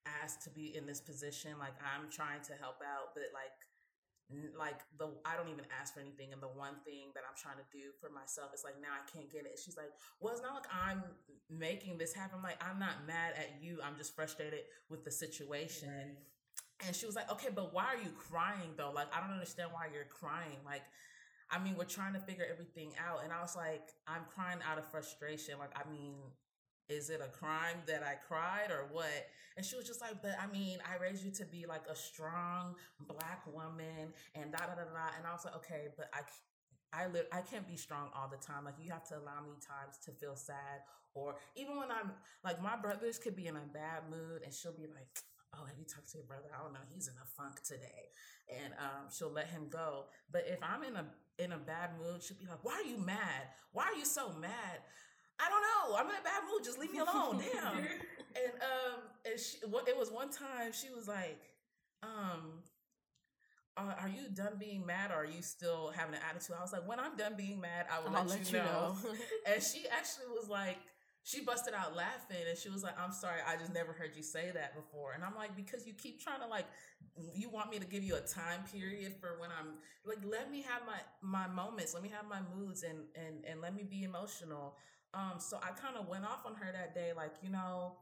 [0.05, 1.57] ask to be in this position.
[1.57, 3.55] Like, I'm trying to help out, but like,
[4.57, 7.57] like the I don't even ask for anything, and the one thing that I'm trying
[7.57, 9.59] to do for myself is like now I can't get it.
[9.63, 11.03] She's like, well, it's not like I'm
[11.49, 12.37] making this happen.
[12.37, 13.79] I'm like I'm not mad at you.
[13.83, 15.89] I'm just frustrated with the situation.
[15.89, 16.87] Right.
[16.87, 18.91] And she was like, okay, but why are you crying though?
[18.91, 20.59] Like I don't understand why you're crying.
[20.65, 20.83] Like
[21.51, 24.79] I mean, we're trying to figure everything out, and I was like, I'm crying out
[24.79, 25.55] of frustration.
[25.59, 26.15] Like I mean,
[26.89, 29.27] is it a crime that I cried or what?
[29.57, 31.95] And she was just like, but I mean, I raised you to be like a
[31.95, 32.75] strong
[33.07, 35.07] black woman and da da da da.
[35.17, 36.21] And I was like, okay, but I,
[36.93, 38.65] I live, I can't be strong all the time.
[38.65, 40.81] Like you have to allow me times to feel sad
[41.13, 42.11] or even when I'm
[42.43, 45.07] like, my brothers could be in a bad mood and she'll be like,
[45.55, 46.49] oh, have you talked to your brother?
[46.53, 46.85] I don't know.
[46.89, 48.09] He's in a funk today.
[48.49, 50.05] And um, she'll let him go.
[50.31, 51.05] But if I'm in a,
[51.37, 53.53] in a bad mood, she'll be like, why are you mad?
[53.71, 54.81] Why are you so mad?
[55.43, 55.97] I don't know.
[55.97, 56.63] I'm in a bad mood.
[56.63, 57.43] Just leave me alone.
[57.53, 57.77] Damn.
[57.77, 61.41] and um, and she, it was one time she was like,
[62.01, 62.63] um,
[63.75, 66.55] uh, are you done being mad or are you still having an attitude?
[66.57, 68.95] I was like, when I'm done being mad, I will let, let, you, you know.
[69.03, 69.09] know.
[69.51, 70.77] and she actually was like,
[71.23, 74.21] she busted out laughing and she was like, I'm sorry, I just never heard you
[74.21, 75.13] say that before.
[75.13, 76.65] And I'm like, because you keep trying to like,
[77.33, 79.75] you want me to give you a time period for when I'm
[80.05, 83.61] like, let me have my, my moments, let me have my moods and, and, and
[83.61, 84.75] let me be emotional.
[85.13, 87.97] Um, so I kind of went off on her that day, like, you know,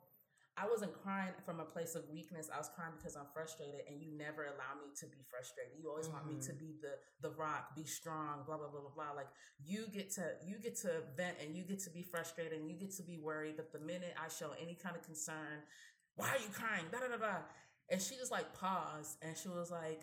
[0.57, 2.49] I wasn't crying from a place of weakness.
[2.53, 5.73] I was crying because I'm frustrated, and you never allow me to be frustrated.
[5.79, 6.27] You always mm-hmm.
[6.27, 6.59] want me to mm-hmm.
[6.59, 9.15] be the the rock, be strong, blah blah blah blah blah.
[9.15, 9.29] Like
[9.63, 12.75] you get to you get to vent, and you get to be frustrated, and you
[12.75, 13.55] get to be worried.
[13.55, 15.63] But the minute I show any kind of concern,
[16.15, 16.85] why are you crying?
[16.91, 17.37] Da da da da.
[17.89, 20.01] And she just like paused, and she was like,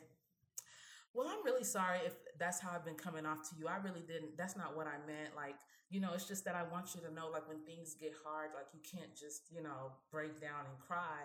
[1.12, 3.68] "Well, I'm really sorry if that's how I've been coming off to you.
[3.68, 4.38] I really didn't.
[4.38, 5.36] That's not what I meant.
[5.36, 5.56] Like."
[5.90, 8.51] You know, it's just that I want you to know, like, when things get hard,
[8.55, 11.24] like, you can't just, you know, break down and cry.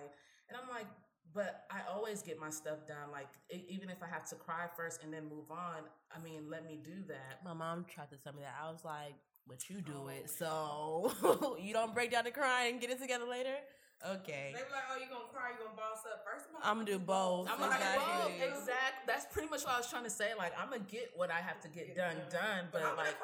[0.50, 0.88] And I'm like,
[1.34, 3.12] but I always get my stuff done.
[3.12, 5.84] Like, even if I have to cry first and then move on,
[6.16, 7.44] I mean, let me do that.
[7.44, 8.56] My mom tried to tell me that.
[8.62, 9.16] I was like,
[9.48, 10.08] but you do oh.
[10.10, 10.30] it.
[10.30, 13.56] So you don't break down and cry and get it together later?
[14.04, 14.52] Okay.
[14.52, 15.52] They were like, "Oh, you gonna cry?
[15.56, 17.48] You gonna boss up?" First of all, I'm gonna do both.
[17.50, 18.04] I'm gonna exactly.
[18.04, 18.60] do both.
[18.60, 19.04] Exactly.
[19.08, 20.36] That's pretty much what I was trying to say.
[20.38, 22.68] Like, I'm gonna get what I have to get, done, done.
[22.72, 23.16] But, but like,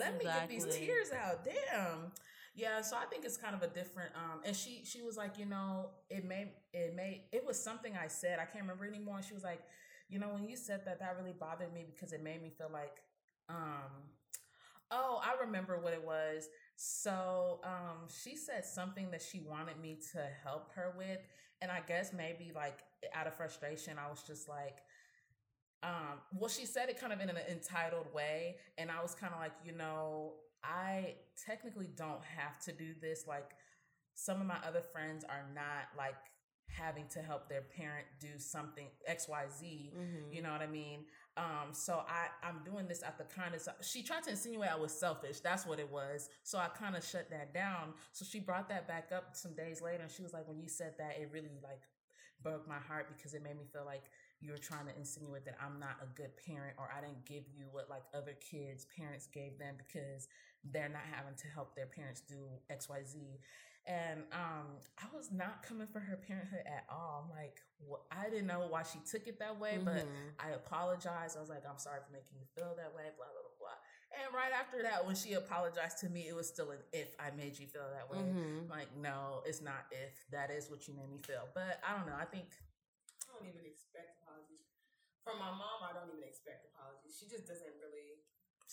[0.00, 0.24] let exactly.
[0.24, 1.44] me get these tears out.
[1.44, 2.12] Damn.
[2.56, 4.12] Yeah, so I think it's kind of a different.
[4.16, 7.92] Um, and she she was like, you know, it may it may it was something
[7.94, 8.38] I said.
[8.38, 9.20] I can't remember anymore.
[9.20, 9.60] She was like,
[10.08, 12.70] you know, when you said that, that really bothered me because it made me feel
[12.72, 13.02] like,
[13.50, 13.92] um,
[14.90, 19.98] oh, I remember what it was so um, she said something that she wanted me
[20.12, 21.20] to help her with.
[21.62, 22.80] And I guess maybe like
[23.14, 24.78] out of frustration, I was just like,
[25.82, 28.56] um, well, she said it kind of in an entitled way.
[28.76, 31.14] And I was kind of like, you know, I
[31.46, 33.24] technically don't have to do this.
[33.26, 33.52] Like,
[34.16, 36.16] some of my other friends are not like
[36.68, 39.62] having to help their parent do something XYZ.
[39.62, 40.32] Mm-hmm.
[40.32, 41.00] You know what I mean?
[41.36, 43.68] Um, so I, I'm doing this at the kindness.
[43.82, 45.40] She tried to insinuate I was selfish.
[45.40, 46.28] That's what it was.
[46.42, 47.92] So I kind of shut that down.
[48.12, 50.68] So she brought that back up some days later, and she was like, "When you
[50.68, 51.82] said that, it really like
[52.42, 54.04] broke my heart because it made me feel like
[54.40, 57.44] you were trying to insinuate that I'm not a good parent or I didn't give
[57.54, 60.28] you what like other kids' parents gave them because
[60.72, 62.36] they're not having to help their parents do
[62.70, 63.40] X, Y, Z."
[63.86, 64.66] and um,
[64.98, 67.22] I was not coming for her parenthood at all.
[67.24, 70.34] I'm like, wh- I didn't know why she took it that way, but Mhm.
[70.38, 71.36] I apologized.
[71.36, 73.78] I was like, I'm sorry for making you feel that way, blah, blah, blah, blah.
[74.18, 77.30] And right after that, when she apologized to me, it was still an if I
[77.30, 78.18] made you feel that way.
[78.18, 78.68] Mhm.
[78.68, 80.26] Like, no, it's not if.
[80.30, 81.48] That is what you made me feel.
[81.54, 82.16] But I don't know.
[82.16, 82.50] I think
[83.28, 84.66] I don't even expect apologies.
[85.22, 87.18] From my mom, I don't even expect apologies.
[87.18, 88.25] She just doesn't really.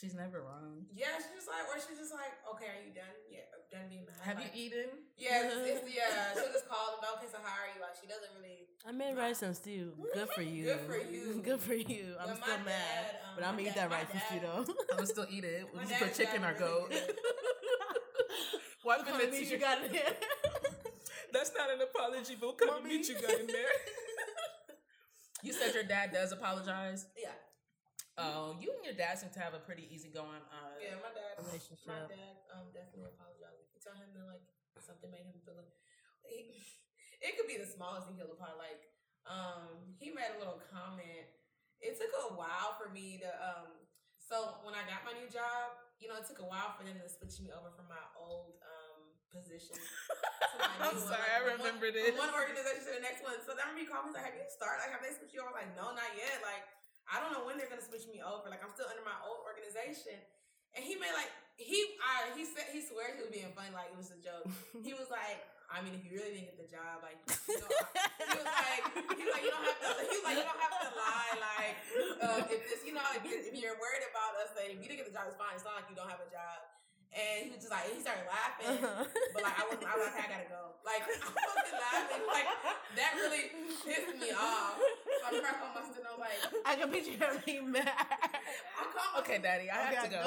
[0.04, 0.84] She's never wrong.
[0.92, 3.16] Yeah, she's just like, or she's just like, okay, are you done?
[3.32, 4.20] Yeah, done being mad.
[4.20, 4.90] Have like, you eaten?
[5.16, 5.56] Yeah, it's,
[5.88, 6.36] it's, yeah.
[6.36, 7.08] She'll just call them.
[7.16, 7.80] Okay, so how are you?
[7.80, 8.68] Like she doesn't really.
[8.84, 9.96] I made rice and stew.
[10.14, 10.66] Good for you.
[10.76, 11.26] Good for you.
[11.48, 12.20] Good for you.
[12.20, 14.40] I'm But my still mad, dad, um, but I'm gonna eat that rice and stew
[14.44, 14.64] dad- though.
[14.92, 15.64] I'm gonna still eat it.
[15.72, 16.90] My Would you put chicken or got really goat?
[16.92, 17.16] good.
[18.84, 20.12] What What kind of meat you got in there?
[21.32, 22.98] That's not an apology, but what kind of Mommy.
[23.00, 23.72] meat you got in there?
[25.42, 27.06] you said your dad does apologize.
[27.18, 27.32] Yeah,
[28.18, 30.44] Oh, you and your dad seem to have a pretty easygoing.
[30.54, 31.02] Uh, yeah.
[31.02, 31.34] My dad.
[31.42, 31.90] Relationship.
[31.90, 33.58] My dad um definitely apologized.
[33.66, 34.46] If you tell him that like
[34.86, 35.74] something made him feel like
[36.22, 36.54] he,
[37.26, 38.62] it could be the smallest thing he'll apologize.
[38.62, 38.82] Like
[39.26, 41.26] um he made a little comment.
[41.82, 43.82] It took a while for me to um.
[44.22, 46.96] So when I got my new job, you know, it took a while for them
[47.02, 49.76] to switch me over from my old um position.
[49.76, 51.10] to my I'm new one.
[51.12, 52.14] sorry, Like, I one- remember from this.
[52.14, 53.42] One organization to the next one.
[53.42, 54.86] So then when he called me, like, "Have you started?
[54.86, 56.40] Like, have they switched you over?" Like, no, not yet.
[56.46, 56.64] Like,
[57.08, 58.48] I don't know when they're gonna switch me over.
[58.50, 60.18] Like, I'm still under my old organization.
[60.74, 63.94] And he made like he I he said he swears he was being funny, like
[63.94, 64.50] it was a joke.
[64.82, 67.70] He was like, I mean, if you really didn't get the job, like you know,
[67.70, 68.82] he was like,
[69.14, 71.34] he was like, you don't have to, he was like, you don't have to lie,
[71.38, 71.76] like
[72.26, 75.06] uh, if this, you know, if if you're worried about us, saying if you didn't
[75.06, 75.54] get the job, it's fine.
[75.54, 76.58] It's not like you don't have a job.
[77.14, 79.06] And he was just like, he started laughing, uh-huh.
[79.38, 80.74] but like I wasn't, I was like, I gotta go.
[80.82, 82.50] Like I wasn't laughing, like
[82.98, 83.54] that really
[83.86, 84.82] pissed me off.
[84.82, 87.38] So I remember I called my sister and I was like, I can picture her
[87.46, 87.86] being mad.
[87.86, 90.26] I called Okay, Daddy, I have to go.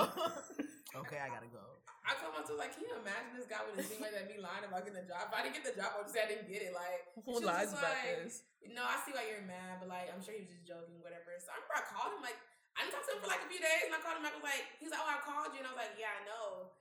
[1.03, 1.77] okay, I gotta go.
[2.07, 4.62] I told myself, like, can you imagine this guy with a teammate that me lying
[4.62, 5.27] about getting the job?
[5.27, 6.70] If I didn't get the job, I would say I didn't get it.
[6.70, 8.46] Like, Who lies about like, this?
[8.62, 11.35] No, I see why you're mad, but like, I'm sure he was just joking, whatever.
[11.42, 12.38] So I remember I called him, like,
[12.77, 14.37] I didn't talk to him for like a few days, and I called him back.
[14.37, 16.23] I was like, he's like, oh, I called you, and I was like, yeah, I
[16.29, 16.77] know.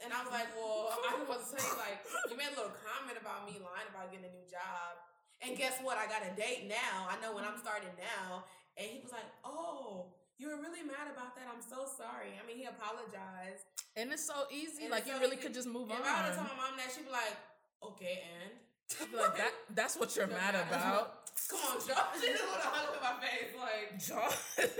[0.00, 2.00] And I was like, well, I just want to tell you, like,
[2.32, 4.96] you made a little comment about me lying about getting a new job.
[5.44, 6.00] And guess what?
[6.00, 7.08] I got a date now.
[7.08, 7.64] I know when I'm mm-hmm.
[7.64, 8.48] starting now.
[8.80, 11.48] And he was like, oh, you were really mad about that.
[11.52, 12.32] I'm so sorry.
[12.36, 13.68] I mean, he apologized.
[13.96, 14.88] And it's so easy.
[14.88, 15.52] And like you so really easy.
[15.52, 16.04] could just move If on.
[16.04, 17.36] I would have told my mom that, she'd be like,
[17.84, 18.56] okay, and?
[19.00, 19.52] I'd be like that.
[19.76, 21.28] That's what you're You're mad mad about.
[21.48, 22.20] Come on, Josh.
[22.20, 23.52] She just would have hung up in my face.
[23.52, 24.00] Like,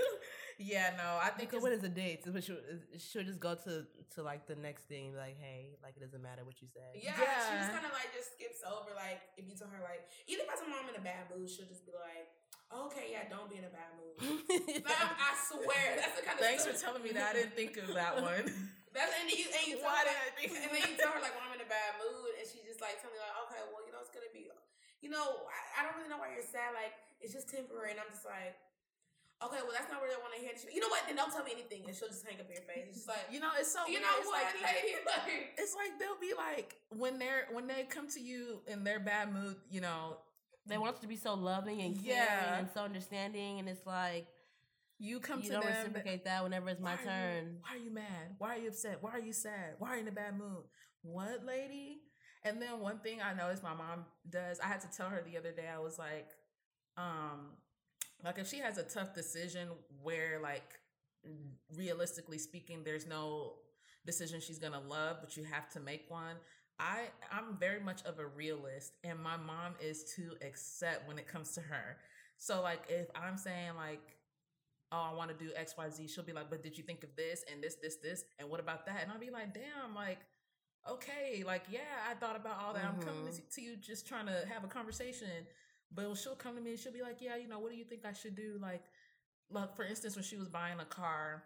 [0.61, 2.23] yeah, no, I think Because it's, when is the date?
[2.23, 2.61] So she'll,
[3.01, 6.43] she'll just go to to like the next thing, like, hey, like it doesn't matter
[6.45, 6.83] what you say.
[6.99, 8.91] yeah, she just kind of like just skips over.
[8.93, 11.31] Like, if you tell her, like, either if I tell my mom in a bad
[11.31, 12.27] mood, she'll just be like,
[12.69, 14.15] okay, yeah, don't be in a bad mood.
[14.83, 17.35] Like, I'm- I swear, that's the kind of Thanks for stuff- telling me that.
[17.35, 18.45] I didn't think of that one.
[18.91, 20.83] That's and then you and you tell Why her, did I like, think and then
[20.83, 23.15] you tell her like when I'm in a bad mood, and she's just like telling
[23.15, 24.51] me like, okay, well, you know, it's gonna be,
[24.99, 26.75] you know, I, I don't really know why you're sad.
[26.75, 26.91] Like,
[27.23, 28.59] it's just temporary, and I'm just like.
[29.43, 30.51] Okay, well, that's not what I want to hear.
[30.53, 31.01] You You know what?
[31.07, 32.85] Then don't tell me anything, and she'll just hang up in your face.
[32.89, 34.03] It's just like, You know, it's so you weird.
[34.03, 34.93] know It's what, like- lady?
[35.05, 38.99] Like, it's like they'll be like when they're when they come to you in their
[38.99, 40.17] bad mood, you know,
[40.67, 42.59] They want us to be so loving and caring Yeah.
[42.59, 44.27] and so understanding, and it's like
[44.99, 45.73] you come you to don't them.
[45.75, 47.57] reciprocate that whenever it's my why are you- turn.
[47.61, 48.35] why are you mad?
[48.37, 49.01] Why are you upset?
[49.01, 49.75] Why are you sad?
[49.79, 50.63] Why are you in a bad mood?
[51.01, 52.03] What, lady?
[52.43, 55.37] And then one thing I noticed my mom does, I had to tell her the
[55.37, 56.29] other day, I was like,
[56.97, 57.57] um,
[58.23, 59.69] like if she has a tough decision
[60.01, 60.79] where like
[61.75, 63.53] realistically speaking, there's no
[64.05, 66.35] decision she's gonna love, but you have to make one.
[66.79, 71.27] I I'm very much of a realist, and my mom is to accept when it
[71.27, 71.97] comes to her.
[72.37, 74.17] So like if I'm saying like,
[74.91, 77.03] oh, I want to do X Y Z, she'll be like, but did you think
[77.03, 79.01] of this and this this this and what about that?
[79.03, 80.19] And I'll be like, damn, like.
[80.89, 82.83] Okay, like yeah, I thought about all that.
[82.83, 83.35] I'm coming Mhm.
[83.35, 85.45] to, to you just trying to have a conversation,
[85.93, 87.83] but she'll come to me and she'll be like, yeah, you know, what do you
[87.83, 88.57] think I should do?
[88.61, 88.83] Like,
[89.49, 91.43] like for instance, when she was buying a car,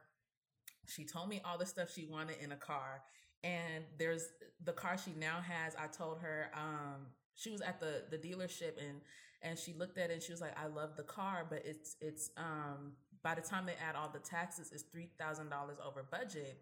[0.87, 3.01] she told me all the stuff she wanted in a car
[3.45, 4.29] and there's
[4.63, 7.05] the car she now has i told her um
[7.35, 9.01] she was at the the dealership and
[9.41, 11.95] and she looked at it and she was like i love the car but it's
[12.01, 15.49] it's um by the time they add all the taxes it's $3000
[15.85, 16.61] over budget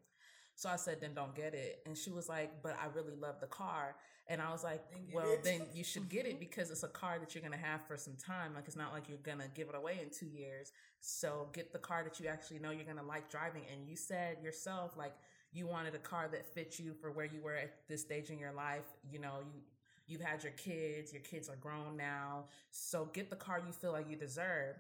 [0.56, 3.40] so i said then don't get it and she was like but i really love
[3.40, 3.96] the car
[4.28, 5.44] and i was like well it.
[5.44, 6.40] then you should get it mm-hmm.
[6.40, 9.10] because it's a car that you're gonna have for some time like it's not like
[9.10, 10.72] you're gonna give it away in two years
[11.06, 13.64] so get the car that you actually know you're gonna like driving.
[13.72, 15.14] And you said yourself, like
[15.52, 18.40] you wanted a car that fits you for where you were at this stage in
[18.40, 18.86] your life.
[19.12, 19.60] You know, you
[20.08, 22.46] you've had your kids, your kids are grown now.
[22.72, 24.78] So get the car you feel like you deserve.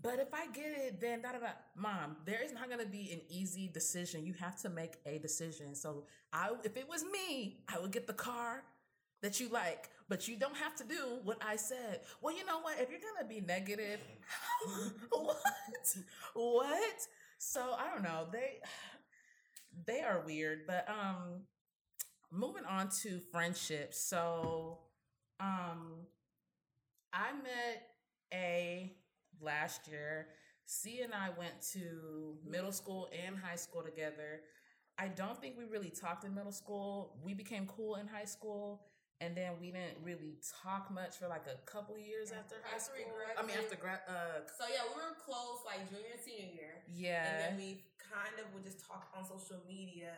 [0.00, 1.46] But if I get it, then da da da.
[1.74, 4.24] Mom, there is not gonna be an easy decision.
[4.24, 5.74] You have to make a decision.
[5.74, 8.62] So I, if it was me, I would get the car
[9.22, 12.00] that you like, but you don't have to do what I said.
[12.20, 12.78] Well, you know what?
[12.78, 14.00] If you're gonna be negative,
[15.10, 15.96] what?
[16.34, 16.98] What?
[17.38, 18.26] So I don't know.
[18.30, 18.60] They
[19.86, 21.42] they are weird, but um
[22.32, 24.00] moving on to friendships.
[24.00, 24.80] So
[25.40, 26.06] um
[27.12, 27.82] I met
[28.32, 28.96] A
[29.40, 30.28] last year.
[30.66, 34.40] C and I went to middle school and high school together.
[34.98, 37.16] I don't think we really talked in middle school.
[37.24, 38.82] We became cool in high school,
[39.22, 42.40] and then we didn't really talk much for like a couple years Yeah.
[42.42, 43.14] after high After school.
[43.38, 44.00] I mean, after grad.
[44.10, 46.74] Uh, So yeah, we were close like junior and senior year.
[46.90, 50.12] Yeah, and then we kind of would just talk on social media.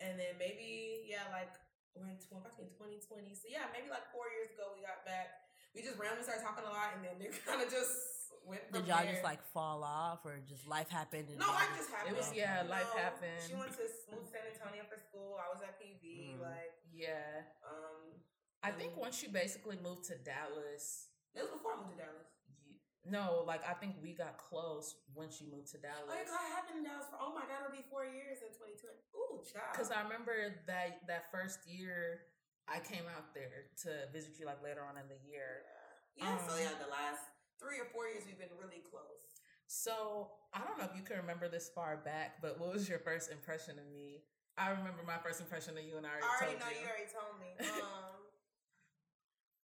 [0.00, 1.52] And then maybe, yeah, like
[1.94, 3.34] we're in 20, back in 2020.
[3.36, 5.34] So yeah, maybe like four years ago we got back.
[5.74, 8.80] We just randomly started talking a lot and then it kind of just went from
[8.80, 11.28] Did y'all just like fall off or just life happened?
[11.28, 12.16] And No, y'all life just happened.
[12.16, 13.42] was- yeah, You life know, happened.
[13.46, 15.38] She went to move to San Antonio for school.
[15.38, 16.36] I was at PV.
[16.36, 16.40] Mhm.
[16.40, 17.42] Like, yeah.
[17.66, 18.20] um,
[18.62, 18.98] I think Mm.
[19.06, 22.26] once you basically moved to Dallas, it was before I moved to Dallas.
[22.64, 26.06] you, no, like I think we got close once you moved to Dallas.
[26.08, 28.04] Oh, yeah, 'cause I have been in Dallas for oh my god, it'll be four
[28.06, 29.02] years in 2020.
[29.16, 29.72] Ooh, child.
[29.72, 32.26] Because I remember that that first year
[32.68, 35.66] I came out there to visit you like later on in the year.
[36.14, 37.24] yeah, so um, yeah, the last
[37.62, 39.22] three or four years we've been really close.
[39.70, 42.98] So I don't know if you can remember this far back, but what was your
[42.98, 44.26] first impression of me?
[44.60, 46.60] I remember my first impression of you, and I already, told you.
[46.60, 46.88] I already know you.
[46.92, 47.50] already told me.
[47.80, 48.20] Um,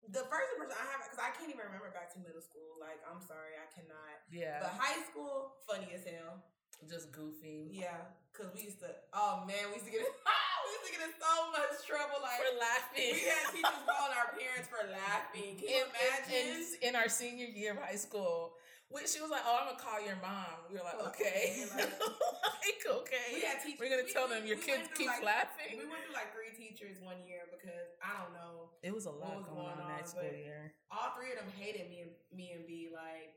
[0.07, 2.79] the first impression I have because I can't even remember back to middle school.
[2.79, 4.23] Like, I'm sorry, I cannot.
[4.31, 6.39] Yeah, But high school, funny as hell.
[6.87, 7.67] just goofy.
[7.75, 8.95] Yeah, because we used to.
[9.11, 10.07] Oh man, we used to get
[10.87, 10.95] in.
[10.95, 12.19] we used to get in so much trouble.
[12.23, 13.11] Like For laughing.
[13.13, 15.59] we had teachers calling our parents for laughing.
[15.59, 16.63] Can you in, in, imagine?
[16.81, 18.55] in, in our senior year of high school,
[18.87, 21.83] which she was like, "Oh, I'm gonna call your mom." We were like, "Okay, okay,
[21.91, 23.79] like- okay." we had teachers.
[23.83, 25.75] We're gonna we- tell we- them your we kids keep like, laughing.
[25.75, 28.71] We went through like three teachers one year because I don't know.
[28.85, 30.71] It was a lot was going on going that school year.
[30.93, 32.87] all three of them hated me and me and B.
[32.93, 33.35] Like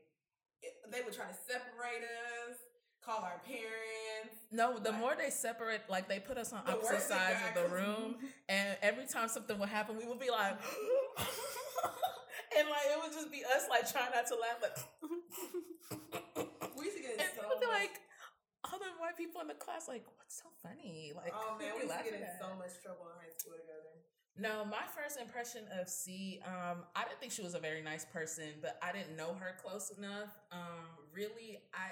[0.63, 2.05] it, they would try to separate
[2.47, 2.55] us,
[3.05, 4.37] call our parents.
[4.51, 7.69] No, the Like- more they separate, like they put us on opposite sides of the
[7.75, 8.17] room,
[8.49, 10.53] and every time something would happen, we would be like,
[12.57, 14.77] and like it would just be us like trying not to laugh, like,
[16.77, 17.67] We used to get and so much.
[17.67, 17.99] like,
[18.65, 21.13] all the white people in the class, like, what's so funny?
[21.15, 23.53] Like, oh man, we used to get laughing in so much trouble in high school
[23.53, 23.97] together.
[24.37, 28.05] No, my first impression of C, um, I didn't think she was a very nice
[28.05, 30.29] person, but I didn't know her close enough.
[30.51, 31.91] Um, really, I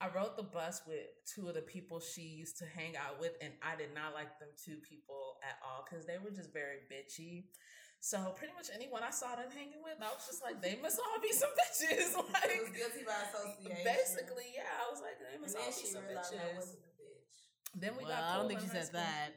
[0.00, 3.32] I rode the bus with two of the people she used to hang out with,
[3.40, 6.84] and I did not like them two people at all because they were just very
[6.92, 7.48] bitchy.
[8.00, 11.00] So pretty much anyone I saw them hanging with, I was just like, they must
[11.00, 12.12] all be some bitches.
[12.12, 13.82] It was Like guilty by association.
[13.88, 16.54] basically, yeah, I was like, they and must then all be she some bitches.
[16.60, 17.36] wasn't a bitch.
[17.74, 18.22] Then we well, got.
[18.22, 19.00] I don't think she said school.
[19.00, 19.32] that.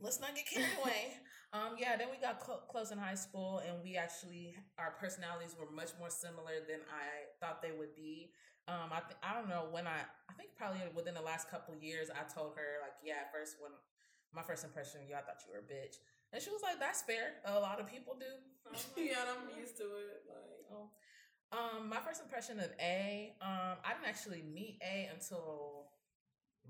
[0.00, 1.16] let's not get carried away.
[1.52, 5.56] Um, yeah, then we got clo- close in high school, and we actually our personalities
[5.58, 8.30] were much more similar than I thought they would be.
[8.70, 9.98] Um, I th- I don't know when I
[10.30, 13.56] I think probably within the last couple years I told her like yeah at first
[13.58, 13.72] when
[14.30, 15.98] my first impression of you I thought you were a bitch
[16.32, 18.30] and she was like that's fair a lot of people do.
[18.70, 20.22] Like, yeah, I'm used to it.
[20.30, 20.86] Like, Oh.
[21.50, 25.90] Um, my first impression of A, um, I didn't actually meet A until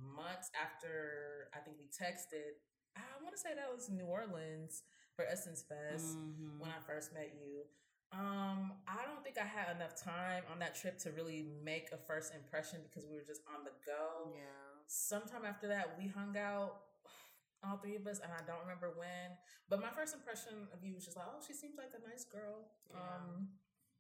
[0.01, 2.57] months after I think we texted.
[2.97, 4.83] I want to say that was New Orleans
[5.17, 6.57] for Essence Fest Mhm.
[6.61, 7.65] when I first met you.
[8.13, 11.97] Um, I don't think I had enough time on that trip to really make a
[11.97, 14.35] first impression because we were just on the go.
[14.35, 14.43] Yeah.
[14.87, 16.91] Sometime after that, we hung out,
[17.65, 19.39] all three of us, and I don't remember when.
[19.69, 22.25] But my first impression of you was just like, oh, she seems like a nice
[22.27, 22.67] girl.
[22.91, 22.99] Yeah.
[22.99, 23.49] Um,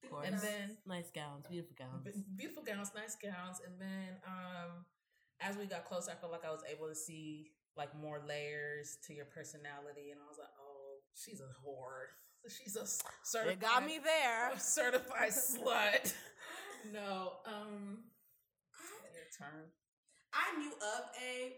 [0.02, 0.26] Of course.
[0.26, 2.02] and then nice gowns, beautiful gowns.
[2.34, 4.82] Beautiful gowns, nice gowns, and then um,
[5.38, 8.98] as we got closer, I felt like I was able to see like more layers
[9.06, 12.10] to your personality, and I was like, oh, she's a whore.
[12.48, 13.52] She's a s- certified.
[13.54, 14.52] It got me there.
[14.58, 16.14] certified slut.
[16.92, 18.04] No, um,
[19.12, 19.68] your turn.
[20.32, 21.52] I knew of A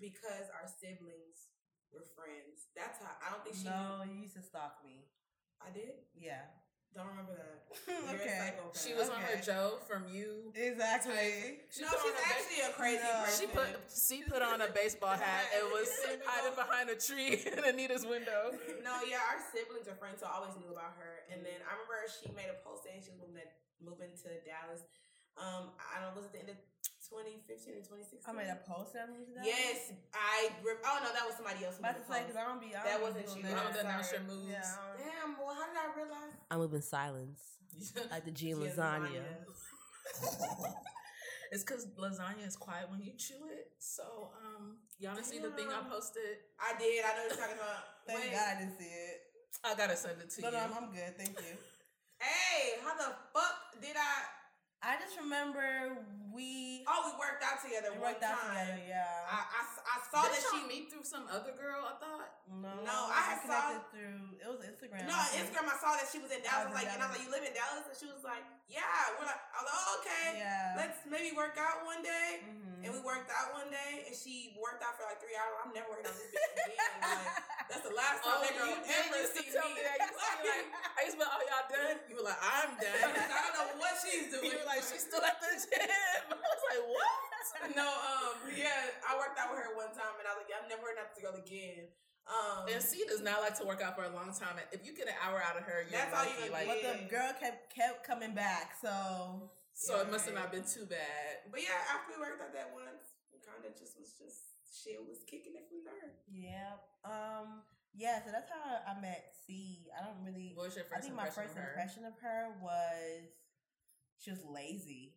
[0.00, 1.46] because our siblings
[1.92, 2.66] were friends.
[2.74, 3.14] That's how.
[3.22, 3.64] I don't think she.
[3.70, 5.06] No, you used to stalk me.
[5.62, 6.02] I did.
[6.14, 6.42] Yeah.
[6.94, 7.46] Don't remember that.
[8.08, 8.56] Okay.
[8.72, 9.44] She was on her Okay.
[9.44, 10.50] Joe from you.
[10.56, 11.60] Exactly.
[11.68, 13.12] She no, put she's on a actually a crazy No.
[13.24, 13.36] person.
[13.38, 15.88] She put she put on a baseball hat and was
[16.24, 18.56] hiding behind a tree in Anita's window.
[18.82, 21.28] no, yeah, our siblings are friends, so I always knew about her.
[21.28, 23.48] And then I remember she made a post saying she was moving to,
[23.84, 24.84] moving to Dallas.
[25.36, 26.58] Um, I don't know, was it the end of
[27.08, 28.28] 2015 or 2016?
[28.28, 29.48] I made a post on you today.
[29.48, 30.52] Yes, I.
[30.60, 31.80] Rem- oh no, that was somebody else.
[31.80, 32.76] who About to a say, because I don't be.
[32.76, 33.42] I That wasn't you.
[33.48, 33.84] I I'm don't that.
[33.88, 34.32] announce your sorry.
[34.36, 34.52] moves.
[34.52, 34.64] Yeah.
[34.64, 36.32] I don't- Damn, well, how did I realize?
[36.52, 37.40] I live in silence,
[38.12, 39.24] like the G in She lasagna.
[41.52, 43.72] it's because lasagna is quiet when you chew it.
[43.78, 46.44] So, um, y'all didn't see the thing I posted.
[46.60, 47.04] I did.
[47.04, 47.82] I know what you're talking about.
[48.06, 49.16] Thank Wait, God I didn't see it.
[49.64, 50.54] I gotta send it to No, you.
[50.54, 51.16] no, I'm, I'm good.
[51.16, 51.56] Thank you.
[52.20, 54.37] Hey, how the fuck did I?
[54.78, 55.98] I just remember
[56.30, 58.54] we Oh, we worked out together we one worked out time.
[58.54, 58.78] together.
[58.86, 59.02] Yeah.
[59.26, 60.70] I, I, I saw Did that she she.
[60.70, 61.82] meet through some other girl?
[61.82, 62.30] I thought.
[62.46, 64.22] no, No, I had we connected through.
[64.38, 65.02] It was Instagram.
[65.10, 65.66] No, Instagram.
[65.66, 66.70] I saw that she was in Dallas.
[66.70, 67.84] I was was in like, and I was like, you live in Dallas?
[67.90, 69.18] And she was like, yeah.
[69.18, 70.26] We're like, I was like, oh, okay.
[70.38, 70.78] Yeah.
[70.78, 72.46] Let's maybe work out one day.
[72.46, 72.86] mm-hmm.
[72.86, 75.58] And we worked out one day, and she worked out for like three hours.
[75.66, 77.02] I'm never working out this bitch again.
[77.02, 77.34] Like,
[77.68, 79.78] that's the last time Oh, that girl you ever used see tell me.
[79.78, 79.96] me that.
[80.00, 80.66] You used to be like,
[80.96, 81.96] I used to be like, oh, y'all done?
[82.08, 83.12] You were like, I'm done.
[83.14, 84.48] I don't know what she's doing.
[84.48, 86.24] You were like, she's still at the gym.
[86.32, 87.76] I was like, what?
[87.76, 90.68] no, um, yeah, I worked out with her one time, and I was like, I'm
[90.68, 91.88] never working out together again.
[92.28, 94.60] Um, And C does not like to work out for a long time.
[94.68, 96.80] If you get an hour out of her, you're That's all you like, gonna But
[96.84, 101.48] the girl kept kept coming back, so so it must have not been too bad.
[101.48, 104.47] but yeah, after we worked out that once, we kind of just was just
[104.84, 106.14] shit was kicking it from there.
[106.30, 106.78] yeah.
[107.04, 107.62] Um.
[107.94, 108.22] Yeah.
[108.24, 109.86] So that's how I met C.
[109.98, 110.52] I don't really.
[110.54, 110.92] What was your first?
[110.92, 113.26] I first think my first of impression of her was
[114.18, 115.14] she was lazy.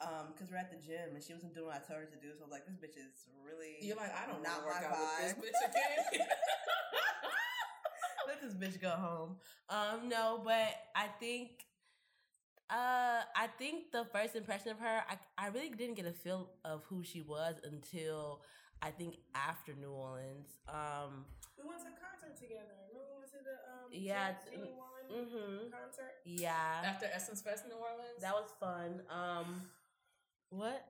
[0.00, 2.20] Um, because we're at the gym and she wasn't doing what I told her to
[2.22, 4.60] do, so I was like, "This bitch is really You're like, I don't want not
[4.62, 6.22] to work my out with this vibe." bitch again.
[8.30, 9.36] Let this bitch go home."
[9.68, 11.66] Um, no, but I think,
[12.70, 16.50] uh, I think the first impression of her, I, I really didn't get a feel
[16.64, 18.42] of who she was until
[18.82, 20.48] I think after New Orleans.
[20.68, 21.24] Um,
[21.56, 22.76] We went to a concert together.
[22.88, 24.78] Remember we went to the um Yeah, Jet it's- 21
[25.10, 25.70] mhm.
[25.72, 26.12] concert?
[26.24, 28.20] yeah, After Essence Fest in New Orleans?
[28.20, 29.02] that was fun.
[29.10, 29.62] Um,
[30.50, 30.84] what?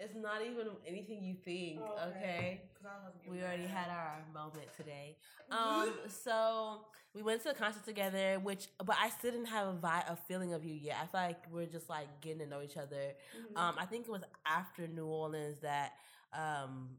[0.00, 1.80] It's not even anything you think.
[1.82, 2.16] Oh, okay.
[2.16, 2.62] okay.
[2.74, 5.16] 'Cause I was We already had our moment today.
[5.50, 9.72] Um, so we went to a concert together, which, but I still didn't have a
[9.74, 10.96] vibe, a feeling of you yet.
[11.02, 13.14] I feel like we're just like getting to know each other.
[13.36, 13.58] Mhm.
[13.58, 15.94] Um, I think it was after New Orleans that,
[16.32, 16.96] um,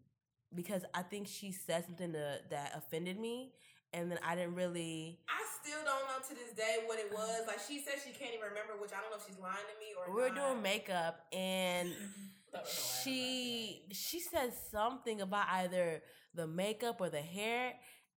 [0.54, 3.54] because I think she said something to, that offended me,
[3.94, 5.22] and then I didn't really.
[5.30, 7.48] I still don't know to this day what it was.
[7.48, 9.80] Like she said, she can't even remember, which I don't know if she's lying to
[9.80, 10.36] me or We were not.
[10.36, 11.96] doing makeup, and
[12.54, 16.02] That was a while she she said something about either
[16.34, 17.74] the makeup or the hair.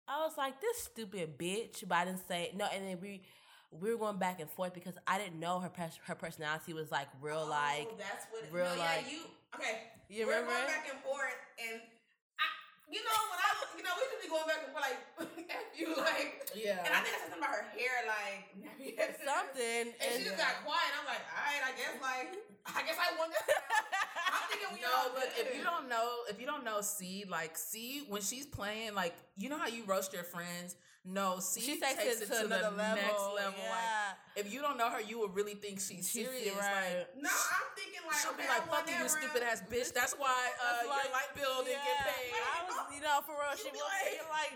[0.07, 2.67] I was like, this stupid bitch, but I didn't say no.
[2.73, 3.23] And then we
[3.71, 6.91] we were going back and forth because I didn't know her pers- her personality was
[6.93, 8.45] like real Oh, like that's what.
[8.53, 9.21] Real, no, like- yeah, you
[9.57, 9.79] okay?
[10.09, 10.53] you we're remember.
[10.53, 11.81] going back and forth, and
[12.95, 15.01] you know, when I, was, you know, we should be going back and forth like,
[15.51, 16.79] F you, like, Yeah.
[16.87, 18.55] and I think I said something about her hair, like,
[19.27, 20.91] something And she just got quiet.
[20.95, 22.31] I'm like, all right, I guess, like,
[22.71, 23.43] I guess I won this.
[24.31, 27.25] I'm thinking we all No, look, if you don't know, if you don't know C,
[27.29, 30.77] like C, when she's playing, like, you know how you roast your friends?
[31.05, 32.97] No, C she takes, takes it to, the another level.
[32.97, 33.61] next level.
[33.61, 33.77] Yeah.
[33.77, 36.57] Like, if you don't know her, you would really think she's, She's serious.
[36.57, 37.05] right.
[37.05, 39.61] Like, No, I'm thinking like, she'll okay, be like, I fuck you, you stupid ass
[39.69, 39.93] bitch.
[39.93, 42.09] That's why uh, That's your like- light bill didn't get Yeah.
[42.09, 42.33] paid.
[42.41, 43.53] I was, you know, for real.
[43.53, 44.55] She You be was like- like, like,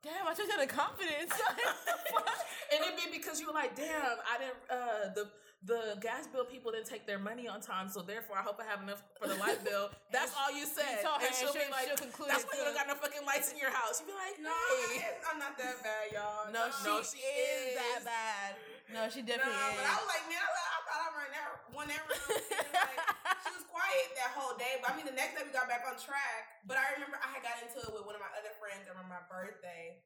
[0.00, 1.36] damn, I just had a confidence.
[2.72, 4.60] and it'd be because you were like, damn, I didn't.
[4.72, 5.28] Uh, the
[5.60, 8.64] the gas bill people didn't take their money on time, so therefore I hope I
[8.64, 9.92] have enough for the light bill.
[10.08, 11.04] That's all you said.
[11.04, 12.88] told her, and she'll and be she'll- like, she'll conclude that's why you don't got
[12.88, 14.00] no fucking lights in your house.
[14.00, 14.56] You'd be like, No,
[14.96, 15.20] hey.
[15.28, 16.48] I'm not that bad, y'all.
[16.48, 18.50] no, she, No, she is, that bad.
[18.90, 19.76] No, she Nah, is.
[19.78, 21.58] but I was like, man, I, I thought I'm right round.
[21.70, 22.98] And, like,
[23.46, 25.84] she was quiet that whole day, but I mean, the next day we got back
[25.86, 26.58] on track.
[26.66, 28.98] But I remember I had got into it with one of my other friends on
[29.12, 30.00] my birthday,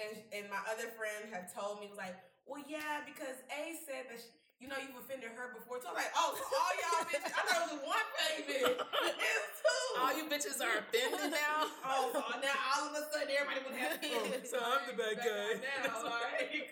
[0.00, 2.16] and and my other friend had told me was like,
[2.48, 4.18] well, yeah, because A said that.
[4.22, 4.30] She,
[4.62, 5.82] you know, you've offended her before.
[5.82, 7.34] So I'm like, oh, so all y'all bitches.
[7.34, 8.62] I thought it was one baby.
[8.62, 9.82] It's two.
[9.98, 11.66] All you bitches are offended now.
[11.84, 14.50] Oh, so now all of a sudden everybody would have kids.
[14.50, 15.60] So I'm the bad guy.
[15.84, 16.70] Now, like,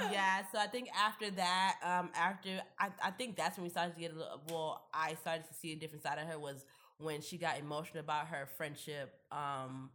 [0.12, 3.94] yeah, so I think after that, um, after I, I think that's when we started
[3.94, 4.40] to get a little.
[4.48, 6.64] Well, I started to see a different side of her was
[6.98, 9.90] when she got emotional about her friendship, um,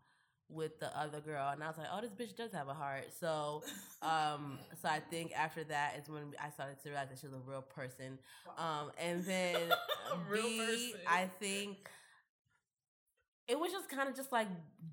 [0.49, 3.05] with the other girl, and I was like, oh, this bitch does have a heart.
[3.19, 3.61] So,
[4.01, 7.35] um, so I think after that is when I started to realize that she was
[7.35, 8.17] a real person.
[8.57, 9.55] Um, and then
[10.33, 11.01] B, person.
[11.07, 11.89] I think.
[13.47, 14.47] It was just kind of just like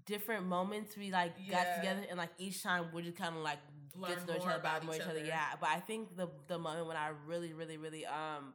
[0.07, 3.59] different moments we like got together and like each time we just kind of like
[3.95, 5.19] Learn get to know each other about more each each other.
[5.19, 5.27] other.
[5.29, 8.55] Yeah, but I think the the moment when I really, really, really um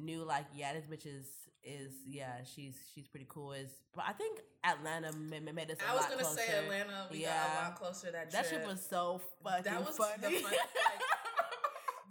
[0.00, 1.26] knew like yeah, this bitch is
[1.62, 3.52] is yeah, she's she's pretty cool.
[3.52, 5.76] Is but I think Atlanta made, made us.
[5.86, 6.38] a I was lot gonna closer.
[6.40, 7.06] say Atlanta.
[7.10, 7.44] We got Yeah.
[7.44, 8.60] a lot closer that That trip.
[8.62, 10.12] shit was so fucking that was funny.
[10.22, 10.60] the fun, like,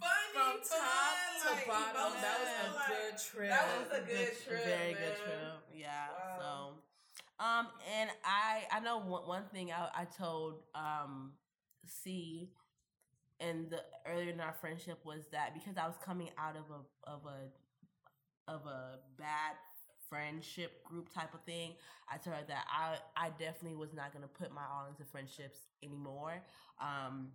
[0.00, 2.12] funny, from top fun, to like, bottom.
[2.20, 3.50] That was a good trip.
[3.50, 5.52] that was a good trip, very good trip.
[5.74, 6.06] Yeah.
[6.38, 6.72] Wow.
[7.38, 7.66] So, um,
[7.98, 11.32] and I I know one, one thing I I told um
[11.86, 12.52] C
[13.40, 17.10] and the earlier in our friendship was that because I was coming out of a
[17.10, 17.48] of a
[18.50, 19.54] of a bad
[20.08, 21.72] friendship group type of thing,
[22.12, 25.58] I told her that I I definitely was not gonna put my all into friendships
[25.82, 26.42] anymore.
[26.80, 27.28] Um,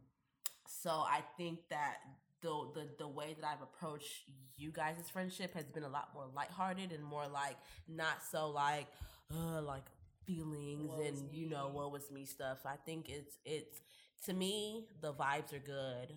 [0.67, 1.97] so I think that
[2.41, 6.25] the the the way that I've approached you guys' friendship has been a lot more
[6.35, 7.57] lighthearted and more like
[7.87, 8.87] not so like
[9.33, 9.85] uh like
[10.25, 12.59] feelings Woe and you know what was me stuff.
[12.63, 13.81] So I think it's it's
[14.25, 16.13] to me the vibes are good.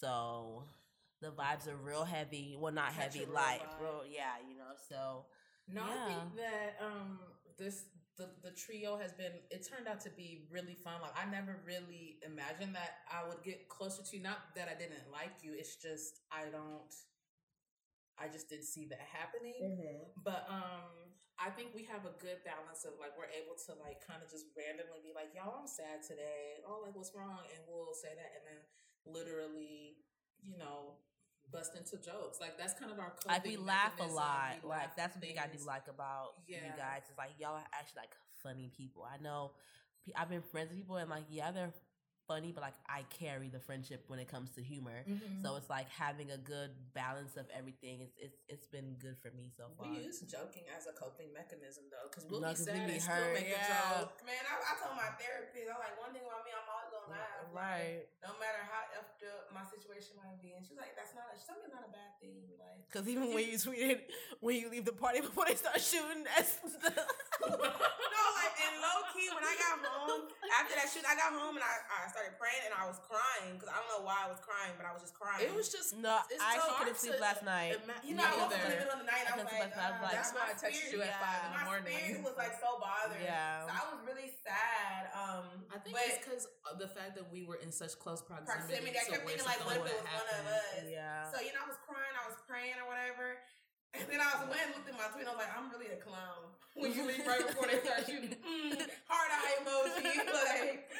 [0.00, 0.64] So
[1.24, 2.56] the vibes are real heavy.
[2.58, 3.80] Well, not Catch heavy, light, vibe.
[3.82, 4.36] real yeah.
[4.48, 5.24] You know, so
[5.68, 7.18] No, I think that um
[7.58, 7.86] this
[8.18, 11.00] the the trio has been it turned out to be really fun.
[11.00, 14.22] Like I never really imagined that I would get closer to you.
[14.22, 15.52] Not that I didn't like you.
[15.56, 16.92] It's just I don't
[18.20, 19.58] I just didn't see that happening.
[19.58, 20.20] Mm-hmm.
[20.22, 20.92] But um
[21.34, 24.30] I think we have a good balance of like we're able to like kind of
[24.30, 26.62] just randomly be like, y'all, I'm sad today.
[26.62, 27.42] Oh, like what's wrong?
[27.50, 28.60] And we'll say that and then
[29.02, 29.98] literally,
[30.46, 31.02] you know,
[31.54, 32.40] bust into jokes.
[32.40, 34.58] Like that's kind of our like we laugh a lot.
[34.62, 37.54] We Like that's at what thing I do like about you guys is like y'all
[37.54, 39.06] are actually like funny people.
[39.06, 39.52] I know
[40.16, 41.72] I've been friends with people and like yeah they're
[42.26, 45.04] funny, but like I carry the friendship when it comes to humor.
[45.08, 45.42] Mhm.
[45.42, 48.00] So it's like having a good balance of everything.
[48.02, 49.88] It's it's it's been good for me so far.
[49.92, 52.94] We use joking as a coping mechanism though, because we'll No, be 'cause sad we
[52.94, 53.64] be still make yeah.
[53.64, 54.22] a joke.
[54.24, 57.12] Man, I, I told my therapist, I'm like, one thing about me, I'm always gonna
[57.12, 57.44] laugh.
[57.52, 58.04] Like, right.
[58.24, 60.52] no matter how effed up my situation might be.
[60.56, 62.40] And she's like, that's not a, something's not a bad thing.
[62.58, 64.00] Like, Because even when you tweeted
[64.40, 68.98] when you leave the party before they start shooting, that's the, no, like, and low
[69.12, 70.28] key, when I got home,
[70.60, 73.58] after that shoot, I got home and I, I started praying and I was crying
[73.58, 75.42] because I don't know why I was crying, but I was just crying.
[75.42, 76.14] It was just no.
[76.38, 77.74] I so couldn't sleep to last night.
[77.82, 79.26] ima- You know, I woke up in the middle of the night.
[79.26, 79.82] I I was like, sleep last night.
[79.82, 81.64] I was uh, like- That's why I my texted you at five in the My
[81.66, 81.98] morning.
[81.98, 83.18] spirit was like so bothered.
[83.18, 83.66] Yeah.
[83.66, 85.00] So I was really sad.
[85.12, 86.46] Um, I think but it's because
[86.78, 88.78] the fact that we were in such close proximity.
[88.78, 88.96] proximity.
[88.96, 90.86] I kept thinking like, what if it was one of us?
[90.86, 91.26] Yeah.
[91.34, 93.42] So you know, I was crying, I was praying or whatever,
[93.98, 95.26] and then I was went and looked at my tweet.
[95.26, 96.54] and I was like, I'm really a clown.
[96.78, 98.74] When you leave right before they start shooting, mm,
[99.06, 100.10] hard eye emoji,
[100.46, 100.90] like.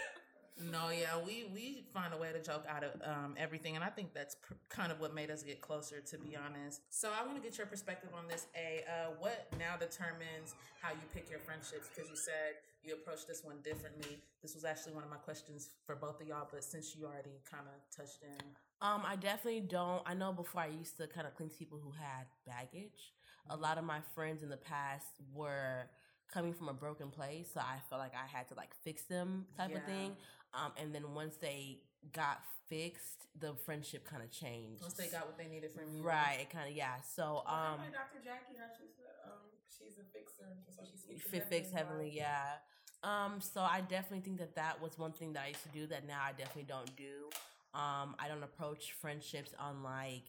[0.56, 3.88] No, yeah, we we find a way to joke out of um, everything, and I
[3.88, 6.80] think that's pr- kind of what made us get closer, to be honest.
[6.90, 8.46] So I want to get your perspective on this.
[8.54, 11.88] A, uh, what now determines how you pick your friendships?
[11.92, 14.18] Because you said you approached this one differently.
[14.42, 17.40] This was actually one of my questions for both of y'all, but since you already
[17.50, 18.44] kind of touched in,
[18.80, 20.02] Um, I definitely don't.
[20.06, 23.12] I know before I used to kind of cling to people who had baggage.
[23.50, 25.88] A lot of my friends in the past were
[26.32, 29.46] coming from a broken place, so I felt like I had to like fix them
[29.56, 30.16] type of thing.
[30.54, 31.78] Um, and then once they
[32.12, 34.82] got fixed, the friendship kind of changed.
[34.82, 37.00] once they got what they needed from you, right, it kind of yeah.
[37.02, 38.22] So um, like Dr.
[38.24, 42.54] Jackie, how she said, um, she's a fixer, so she's fit fix heavenly yeah
[43.02, 45.86] um so i definitely think that that was one thing that i used to do
[45.86, 47.28] that now i definitely don't do
[47.74, 50.22] um i don't approach friendships on like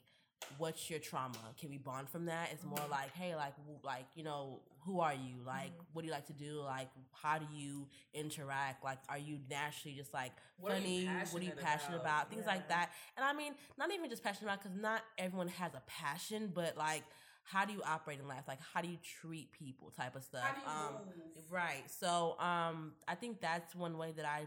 [0.58, 2.90] what's your trauma can we bond from that it's more Mhm.
[2.92, 3.54] like hey like
[3.84, 5.86] like you know who are you like Mhm.
[5.94, 9.96] what do you like to do like how do you interact like are you naturally
[9.96, 12.22] just like What funny you what are you passionate about?
[12.24, 15.48] about, things like that and i mean not even just passionate about because not everyone
[15.48, 17.04] has a passion but like
[17.44, 20.42] how do you operate in life like how do you treat people type of stuff
[20.44, 21.44] How do you um move?
[21.50, 21.84] Right.
[21.90, 24.46] So um I think that's one way that I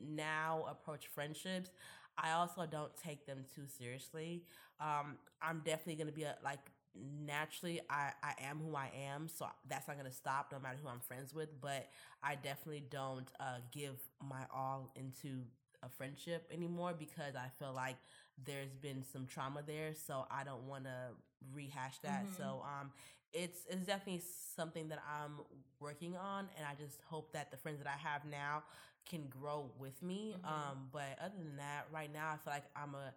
[0.00, 1.70] now approach friendships.
[2.16, 4.44] I also don't take them too seriously.
[4.80, 6.58] Um I'm definitely going to be a, like
[6.94, 10.78] naturally I I am who I am, so that's not going to stop no matter
[10.82, 11.88] who I'm friends with, but
[12.22, 15.42] I definitely don't uh give my all into
[15.82, 17.96] a friendship anymore because I feel like
[18.44, 21.10] there's been some trauma there, so I don't want to
[21.54, 22.28] rehash that.
[22.28, 22.36] Mhm.
[22.36, 22.90] So um
[23.32, 24.22] it's it's definitely
[24.56, 25.40] something that I'm
[25.80, 28.62] working on, and I just hope that the friends that I have now
[29.08, 30.36] can grow with me.
[30.36, 30.44] Mhm.
[30.44, 33.12] Um, but other than that, right now I feel like I'm a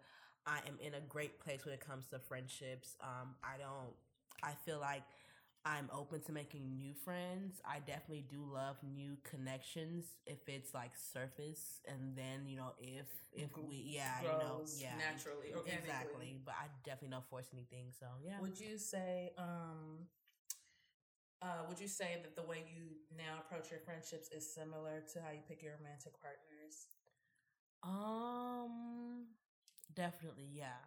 [0.46, 2.96] I am in a great place when it comes to friendships.
[3.00, 3.94] Um, I don't.
[4.42, 5.02] I feel like
[5.64, 7.60] I'm open to making new friends.
[7.64, 13.06] I definitely do love new connections if it's like surface, and then you know if
[13.32, 16.40] if we yeah you know yeah naturally, exactly.
[16.44, 17.92] But I definitely don't force anything.
[17.98, 18.40] So yeah.
[18.40, 20.08] Would you say, um,
[21.40, 25.20] uh, would you say that the way you now approach your friendships is similar to
[25.20, 26.88] how you pick your romantic partners?
[27.84, 29.26] Um,
[29.94, 30.78] definitely, yeah.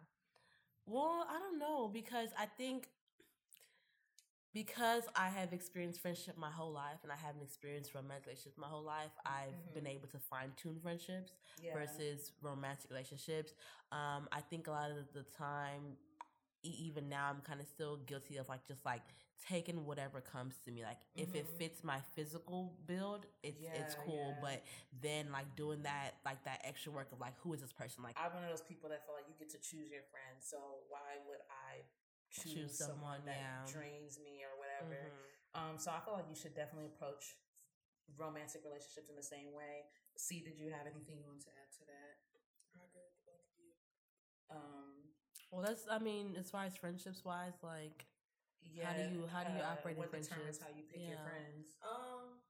[0.86, 2.88] Well, I don't know because I think
[4.54, 8.68] because I have experienced friendship my whole life and I haven't experienced romantic relationships my
[8.68, 11.32] whole life, I've been able to fine tune friendships
[11.62, 11.74] Yeah.
[11.74, 13.52] versus romantic relationships.
[13.92, 15.98] Um, I think a lot of the time,
[16.62, 19.02] even now, I'm kind of still guilty of like just like
[19.44, 20.82] taking whatever comes to me.
[20.82, 21.22] Like mm-hmm.
[21.22, 21.58] if it mm-hmm.
[21.58, 24.34] fits my physical build, it's yeah, it's cool.
[24.36, 24.42] Yeah.
[24.42, 24.58] But
[25.02, 28.02] then like doing that like that extra work of like who is this person?
[28.02, 30.48] Like I'm one of those people that feel like you get to choose your friends.
[30.48, 30.58] So
[30.88, 31.84] why would I
[32.32, 33.68] choose, choose someone, someone, that yeah.
[33.68, 35.12] drains me or whatever?
[35.12, 35.60] Mm-hmm.
[35.60, 37.36] Um so I feel like you should definitely approach
[38.16, 39.90] romantic relationships in the same way.
[40.16, 42.14] See, did you have anything you want to add to that?
[44.46, 45.12] Um
[45.50, 48.06] well that's I mean, as far as friendships wise, like
[48.82, 50.58] how do you- how do you operate in what friendships?
[50.58, 51.24] how you pick your Yeah.
[51.24, 51.76] friends?
[51.82, 52.42] Um,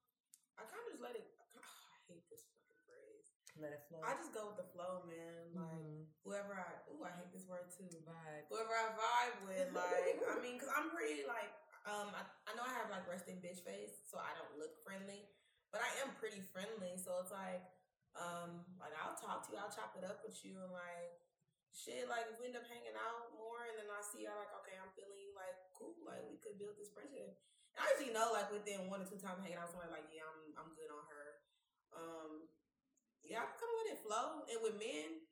[0.57, 1.27] I kind of just let it.
[1.55, 3.27] I hate this fucking phrase.
[3.57, 4.01] Let it flow.
[4.01, 5.53] I just go with the flow, man.
[5.53, 6.05] Like mhm.
[6.23, 6.81] whoever I.
[6.91, 7.89] Ooh, I hate this word too.
[8.05, 8.47] vibe.
[8.49, 11.53] Whoever I vibe with, like I mean, cause I'm pretty like
[11.85, 15.29] um I, I know I have like resting bitch face, so I don't look friendly,
[15.71, 16.97] but I am pretty friendly.
[16.97, 17.63] So it's like
[18.15, 21.21] um like I'll talk to you, I'll chop it up with you, and like
[21.73, 24.53] shit, like if we end up hanging out more, and then I see I like
[24.65, 27.39] okay, I'm feeling you, like cool, like we could build this friendship.
[27.71, 30.11] And I usually know like within one or two times hanging out with somebody, like
[30.11, 31.25] yeah, I'm I'm good on her.
[31.95, 32.31] Um,
[33.23, 35.23] yeah, I come with it flow, and with men.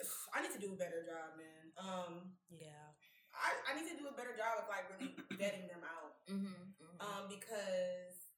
[0.34, 1.64] I need to do a better job, man.
[1.80, 2.12] Um,
[2.52, 2.92] Yeah.
[3.32, 6.20] I, I need to do a better job of like really vetting them out.
[6.28, 6.68] Mm-hmm.
[7.00, 8.28] Um, because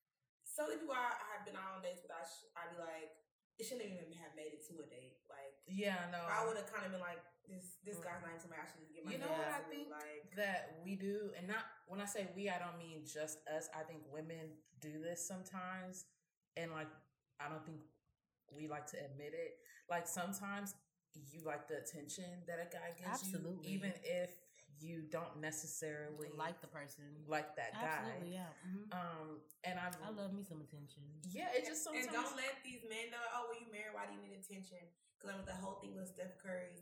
[0.47, 2.79] so the people I, I have been out on dates with, I sh- I'd be
[2.79, 3.11] like,
[3.59, 5.19] it shouldn't even have made it to a date.
[5.27, 6.23] Like, yeah, no.
[6.23, 7.19] I would have kind of been like,
[7.49, 9.69] this this guy's not even somebody I should get my You know what I gas
[9.69, 9.87] think?
[9.91, 13.69] Like, that we do, and not when I say we, I don't mean just us.
[13.77, 16.05] I think women do this sometimes,
[16.57, 16.89] and like
[17.41, 17.79] I don't think
[18.55, 19.59] we like to admit it.
[19.91, 20.75] Like sometimes
[21.31, 23.71] you like the attention that a guy gives Absolutely.
[23.71, 24.31] you, even if
[24.83, 27.05] you don't necessarily Like the person.
[27.31, 28.03] like that guy.
[28.03, 28.35] Absolutely.
[28.35, 28.51] Yeah.
[28.67, 28.91] mhm.
[28.91, 29.27] Um,
[29.63, 31.07] and I, I love me some attention.
[31.31, 34.11] yeah, it just and sometimes don't let these men know, oh, well, you married, why
[34.11, 34.83] do you need attention?
[35.15, 36.75] Because I mean, the whole thing with Steph Curry,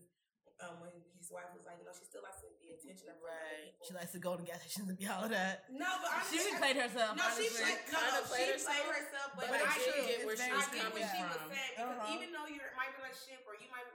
[0.63, 3.19] um, when his wife was like, you know, she still likes to the attention of
[3.23, 3.35] other
[3.67, 3.83] people.
[3.87, 5.67] She likes to go to gas stations and be all of that.
[5.71, 7.13] no, but She honestly, even I- played herself.
[7.19, 7.63] No, she honestly.
[7.63, 10.07] played, no, Kinda no, played she herself, played herself, but, but I I did get
[10.07, 11.51] get where she was get what coming she was from.
[11.51, 12.15] saying because Uh-huh.
[12.15, 13.87] even though you might be like ship or you might,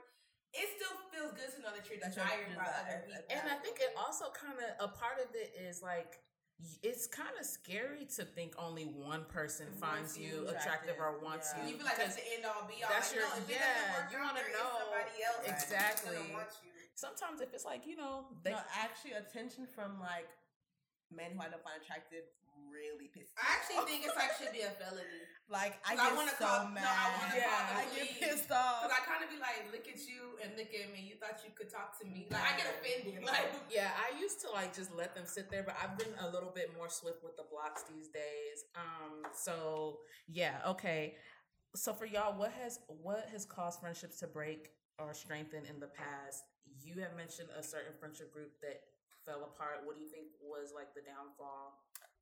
[0.56, 3.24] it still feels good to know that you're desired by other people.
[3.32, 6.37] And I think it also kind of a part of it is like y-
[6.82, 11.18] it's kind of scary to think only one person Wants finds you you attractive or
[11.22, 11.62] wants yeah.
[11.62, 11.70] you.
[11.70, 12.90] you feel like because that's the end all be all.
[12.90, 16.18] that's like, your- no, if yeah, work you wanna know somebody else exactly.
[16.18, 16.74] you.
[16.98, 20.26] sometimes if it's like you know they no, actually, attention from like
[21.14, 22.26] men who I don't find attractive
[22.72, 23.32] really pisses.
[23.34, 23.88] me I actually off.
[23.88, 25.24] think it's like should be a felony.
[25.48, 26.84] like I I wanna so call- no.
[26.84, 28.84] I wanna call the I get pissed off.
[28.84, 31.00] Cause I kind of be like, look at you and look at me.
[31.08, 32.28] You thought you could talk to me.
[32.28, 33.20] Like I get offended.
[33.24, 36.28] Like yeah i used to like just let them sit there but i've been a
[36.30, 39.98] little bit more swift with the blocks these days um so
[40.28, 41.14] yeah okay
[41.76, 45.88] so for y'all what has what has caused friendships to break or strengthen in the
[45.88, 46.44] past
[46.82, 48.80] you have mentioned a certain friendship group that
[49.26, 51.76] fell apart what do you think was like the downfall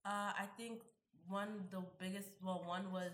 [0.06, 0.82] Uh, I think
[1.28, 3.12] one the biggest well one was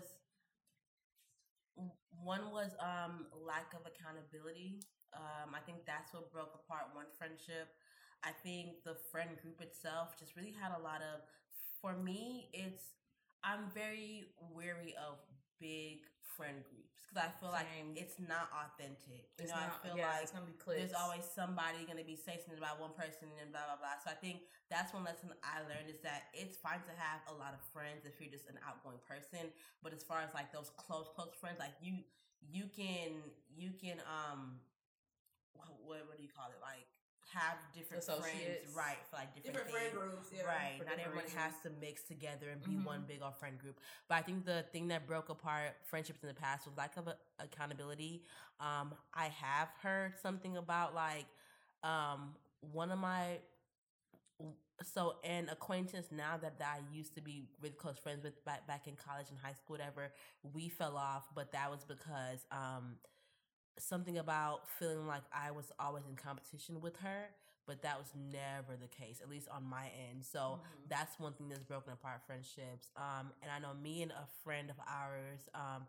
[2.23, 4.79] one was um lack of accountability.
[5.13, 7.69] Um, I think that's what broke apart one friendship.
[8.23, 11.21] I think the friend group itself just really had a lot of.
[11.81, 12.83] For me, it's
[13.43, 15.17] I'm very wary of
[15.59, 16.82] big friend groups
[17.13, 17.93] because I feel Same.
[17.93, 19.29] like it's not authentic.
[19.37, 20.81] You It's know, not- I feel yeah, like it's gonna be clicks.
[20.81, 24.01] there's always somebody going to be saying something about one person and blah blah blah.
[24.01, 27.35] So I think that's one lesson I learned is that it's fine to have a
[27.37, 29.53] lot of friends if you're just an outgoing person,
[29.85, 32.01] but as far as like those close close friends, like you
[32.41, 33.21] you can
[33.53, 34.59] you can um
[35.53, 36.89] what what, what do you call it like
[37.33, 38.69] have different Associates.
[38.69, 40.27] friends right for like different, different friend groups.
[40.35, 40.43] Yeah.
[40.45, 40.79] Right.
[40.85, 42.85] Not everyone has to mix together and be Mhm.
[42.85, 43.79] one big old friend group.
[44.07, 47.07] But I think the thing that broke apart friendships in the past was lack of
[47.07, 48.23] a- accountability.
[48.59, 51.25] Um, I have heard something about like
[51.83, 52.35] um,
[52.71, 53.39] one of my
[54.81, 58.67] so an acquaintance now that, that I used to be really close friends with back
[58.67, 60.11] back in college and high school, whatever,
[60.53, 62.95] we fell off, but that was because um
[63.79, 67.29] something about feeling like I was always in competition with her,
[67.65, 70.23] but that was never the case, at least on my end.
[70.25, 70.89] So Mhm.
[70.89, 72.91] that's one thing that's broken apart friendships.
[72.97, 75.87] Um, and I know me and a friend of ours, um,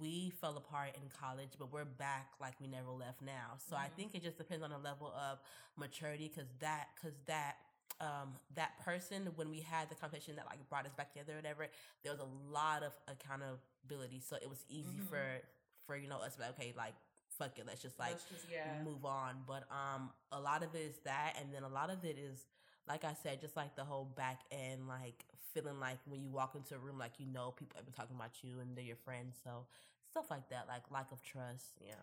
[0.00, 3.56] we fell apart in college, but we're back like we never left now.
[3.58, 3.94] So I Mhm.
[3.96, 5.38] think it just depends on the level of
[5.76, 7.56] maturity, because that, because that.
[7.98, 11.36] Um, that person when we had the competition that like brought us back together or
[11.36, 11.66] whatever
[12.02, 15.08] there was a lot of accountability so it was easy Mhm.
[15.08, 15.40] for
[15.86, 16.92] for you know us like, okay like
[17.38, 19.36] fuck it let's just like Let's just, yeah move on.
[19.46, 22.46] But um, a lot of it is that, and then a lot of it is,
[22.88, 25.24] like I said, just like the whole back end, like
[25.54, 28.16] feeling like when you walk into a room, like you know people have been talking
[28.16, 29.36] about you and they're your friends.
[29.42, 29.66] So
[30.10, 31.78] stuff like that, like lack of trust.
[31.80, 31.94] Yeah.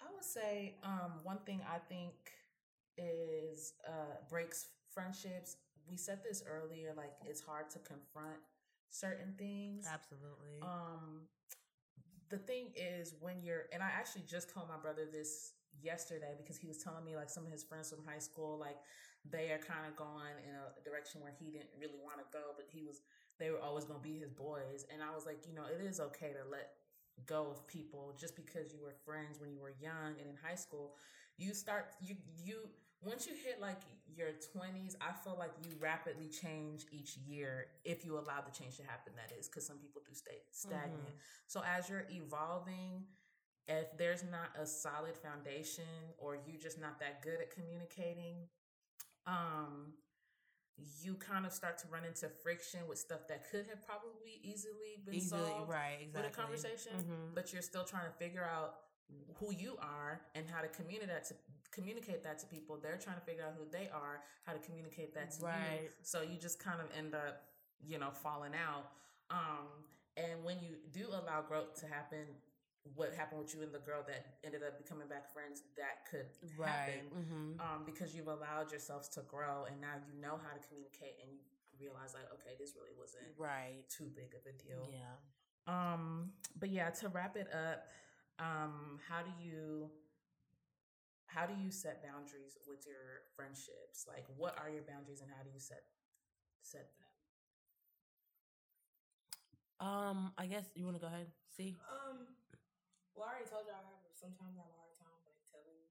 [0.00, 2.12] I would say um, one thing I think
[2.98, 5.56] is uh, breaks friendships.
[5.88, 8.38] We said this earlier, like it's hard to confront
[8.90, 9.86] certain things.
[9.92, 10.60] Absolutely.
[10.62, 11.28] Um,
[12.32, 16.56] the thing is when you're, and I actually just told my brother this yesterday because
[16.56, 18.80] he was telling me like some of his friends from high school, like
[19.28, 22.56] they are kind of going in a direction where he didn't really want to go,
[22.56, 23.02] but he was,
[23.38, 24.88] they were always going to be his boys.
[24.92, 26.72] And I was like, you know, it is okay to let
[27.26, 30.56] go of people just because you were friends when you were young and in high
[30.56, 30.96] school.
[31.36, 32.68] You start you you
[33.04, 33.80] once you hit like
[34.16, 38.76] your 20s, I feel like you rapidly change each year if you allow the change
[38.76, 39.12] to happen.
[39.16, 40.92] That is because some people do stay stagnant.
[40.92, 41.46] Mm-hmm.
[41.46, 43.04] So as you're evolving,
[43.66, 45.84] if there's not a solid foundation
[46.18, 48.48] or you're just not that good at communicating,
[49.26, 49.94] um,
[51.00, 54.98] you kind of start to run into friction with stuff that could have probably easily
[55.04, 55.98] been Easily, solved right?
[56.02, 56.22] Exactly.
[56.22, 57.34] with a conversation, Mhm.
[57.34, 58.80] but you're still trying to figure out
[59.38, 61.34] who you are and how to communicate that to
[61.70, 62.78] communicate that to people.
[62.82, 65.80] They're trying to figure out who they are, how to communicate that to Right.
[65.84, 65.88] you.
[66.02, 67.42] So you just kind of end up,
[67.80, 68.92] you know, falling out.
[69.30, 69.68] Um,
[70.16, 72.28] and when you do allow growth to happen,
[72.94, 76.26] what happened with you and the girl that ended up becoming back friends, that could
[76.58, 76.68] Right.
[76.68, 80.60] happen hmm um, because you've allowed yourselves to grow and now you know how to
[80.68, 81.30] communicate and
[81.72, 83.84] you realize like, okay, this really wasn't Right.
[83.88, 84.90] too big of a deal.
[84.92, 85.16] Yeah.
[85.66, 87.86] Um, but yeah, to wrap it up,
[88.38, 89.90] um, how do you
[91.26, 94.04] how do you set boundaries with your friendships?
[94.06, 95.84] Like what are your boundaries and how do you set
[96.62, 97.08] set them?
[99.80, 101.26] Um, I guess you want to go ahead.
[101.56, 101.74] See.
[101.90, 102.30] Um,
[103.16, 105.82] well, I already told y'all I have sometimes I have a hard time like telling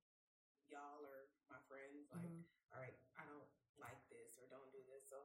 [0.71, 2.45] y'all or my friends like, Mhm.
[2.71, 5.03] all right, I don't like this or don't do this.
[5.11, 5.19] So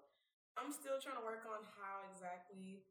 [0.58, 2.82] I'm still trying to work on how exactly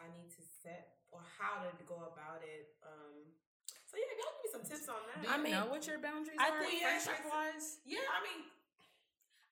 [0.00, 2.74] I need to set or how to go about it.
[2.82, 3.36] Um,
[3.92, 5.20] so yeah, y'all give me some tips on that.
[5.20, 7.66] Do I you mean, know what your boundaries I are think- Yeah, friendship wise?
[7.84, 8.40] Yeah, I mean,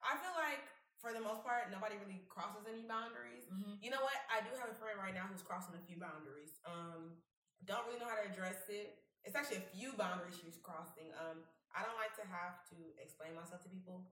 [0.00, 0.64] I feel like
[0.96, 3.44] for the most part, nobody really crosses any boundaries.
[3.52, 3.80] Mm-hmm.
[3.84, 4.16] You know what?
[4.32, 6.56] I do have a friend right now who's crossing a few boundaries.
[6.64, 7.20] Um,
[7.68, 9.00] don't really know how to address it.
[9.24, 11.12] It's actually a few boundaries she's crossing.
[11.20, 11.44] Um,
[11.76, 14.08] I don't like to have to explain myself to people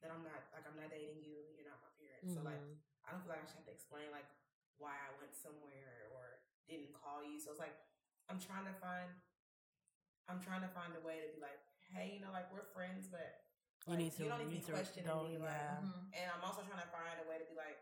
[0.00, 1.36] that I'm not like I'm not dating you.
[1.56, 2.32] You're not my parents.
[2.32, 2.80] So like Mhm.
[3.04, 4.28] I don't feel like I should have to explain like
[4.80, 7.36] why I went somewhere or didn't call you.
[7.40, 7.76] So it's like
[8.28, 9.12] I'm trying to find
[10.28, 11.58] I'm trying to find a way to be like,
[11.94, 13.46] hey, you know, like we're friends, but
[13.86, 14.22] you like, need to.
[14.26, 15.30] you don't you need need to be questioning Don't.
[15.30, 15.38] me.
[15.38, 15.86] Like, Yeah.
[15.86, 16.18] Mm-hmm.
[16.18, 17.78] and I'm also trying to find a way to be like,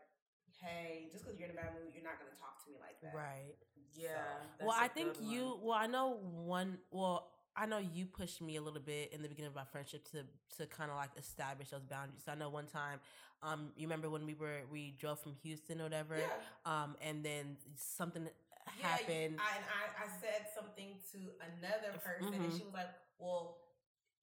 [0.61, 3.01] hey, just because you're in a bad mood, you're not gonna talk to me like
[3.01, 3.13] that.
[3.17, 3.57] Right.
[3.97, 4.21] Yeah.
[4.61, 5.57] well, I think you.
[5.57, 5.61] one.
[5.65, 6.77] Well, I know one.
[6.91, 10.03] Well, I know you pushed me a little bit in the beginning of our friendship
[10.11, 10.23] to
[10.57, 12.21] to kind of like establish those boundaries.
[12.25, 12.99] So I know one time,
[13.41, 16.27] um, you remember when we were we drove from Houston or whatever, Yeah.
[16.65, 18.27] um, and then something
[18.65, 19.37] Yeah, happened.
[19.39, 22.57] I, and I, I said something to another person, and Mhm.
[22.57, 22.89] she was like,
[23.19, 23.57] "Well,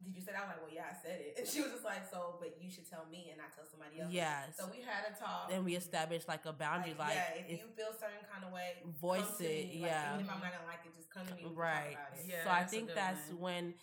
[0.02, 1.70] did you say that?" I was like, "Well, yeah, I said it." And she was
[1.72, 4.56] just like, "So, but you should tell me and not tell somebody else." yes.
[4.58, 5.50] So we had a talk.
[5.52, 8.52] And we established like a boundary, like, yeah, if, if- you feel certain kind of
[8.52, 9.80] way, Voice come to it, me.
[9.82, 10.14] Like, yeah.
[10.14, 11.48] even if I'm not gonna like it, just come to me.
[11.48, 12.26] and right Talk about it.
[12.28, 13.40] Yeah, so i think that's one.
[13.40, 13.74] when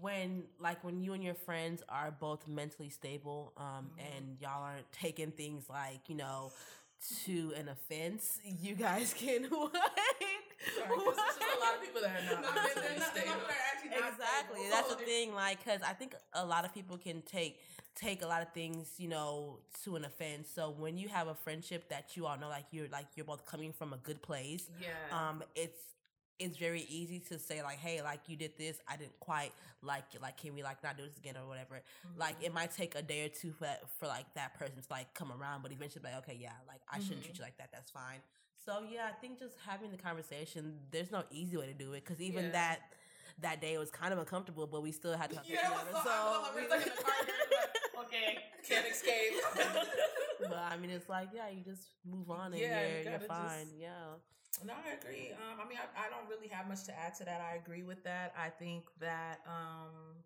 [0.00, 4.16] when like when you and your friends are both mentally stable um Mhm.
[4.16, 6.52] and y'all aren't taking things like you know
[7.24, 9.72] to an offense you guys can what
[10.76, 13.14] Sorry, 'cause there's just a lot of people that are not No, mentally they're not-
[13.14, 13.40] they're stable.
[13.42, 14.70] not actually not exactly stable.
[14.70, 17.60] that's the thing like because i think a lot of people can take
[17.94, 21.34] take a lot of things you know to an offense so when you have a
[21.34, 24.68] friendship that you all know like you're like you're both coming from a good place
[24.80, 24.88] Yeah.
[25.12, 25.80] um it's
[26.38, 29.50] it's very easy to say like hey like you did this i didn't quite
[29.82, 31.80] like it like can we like not do this again or whatever
[32.16, 32.44] like Mm-hmm.
[32.46, 33.68] it might take a day or two for
[33.98, 36.98] for like that person to like come around but eventually like okay yeah like i
[37.00, 37.24] shouldn't Mhm.
[37.24, 38.20] treat you like that that's fine
[38.64, 42.04] so yeah i think just having the conversation there's no easy way to do it
[42.04, 42.50] because even Yeah.
[42.52, 42.78] that
[43.40, 46.02] that day was kind of uncomfortable but we still had to talk Yeah, it was
[46.04, 47.14] so, I felt like we in the car.
[47.18, 49.32] and we were like, okay, Can't escape.
[50.40, 53.20] but i mean it's like yeah you just move on and Yeah, you you're, you're
[53.20, 54.14] fine just- yeah
[54.64, 55.30] No, I agree.
[55.32, 57.40] Um, I mean, I, I don't really have much to add to that.
[57.40, 58.34] I agree with that.
[58.36, 60.22] I think that um,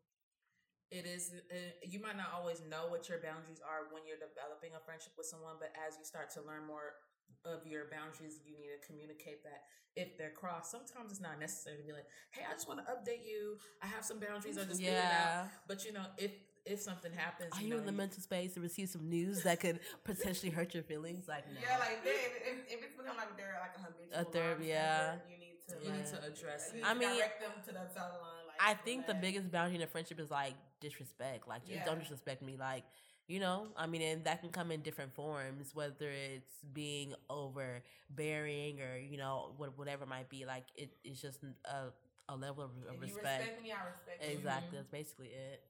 [0.90, 1.32] it is.
[1.50, 5.12] Uh, you might not always know what your boundaries are when you're developing a friendship
[5.16, 7.00] with someone, but as you start to learn more
[7.44, 9.64] of your boundaries, you need to communicate that
[9.96, 10.70] if they're crossed.
[10.70, 13.56] Sometimes it's not necessary to be like, "Hey, I just want to update you.
[13.82, 14.58] I have some boundaries.
[14.58, 16.32] I just figured out." yeah But you know, if
[16.64, 19.80] if something happens, Are you in the mental space to receive some news that could
[20.04, 21.26] potentially hurt your feelings?
[21.28, 21.60] Like, no.
[21.60, 24.66] Yeah, like they, if, if it's become like they're like a habitual A ther- line
[24.68, 25.14] yeah.
[25.30, 26.86] you need to You need to address you it.
[26.86, 28.46] I mean, direct them to the other line.
[28.46, 31.48] Like, I think the biggest boundary in a friendship is like disrespect.
[31.48, 32.56] Like, just don't disrespect me.
[32.58, 32.84] Like,
[33.28, 38.80] you know, I mean, and that can come in different forms, whether it's being overbearing
[38.80, 40.44] or you know what whatever it might be.
[40.44, 41.90] Like, it, it's just a
[42.28, 43.40] a level of, of If you respect.
[43.42, 44.36] respect me, I respect you.
[44.38, 44.80] Exactly, Mhm.
[44.80, 45.62] that's basically it.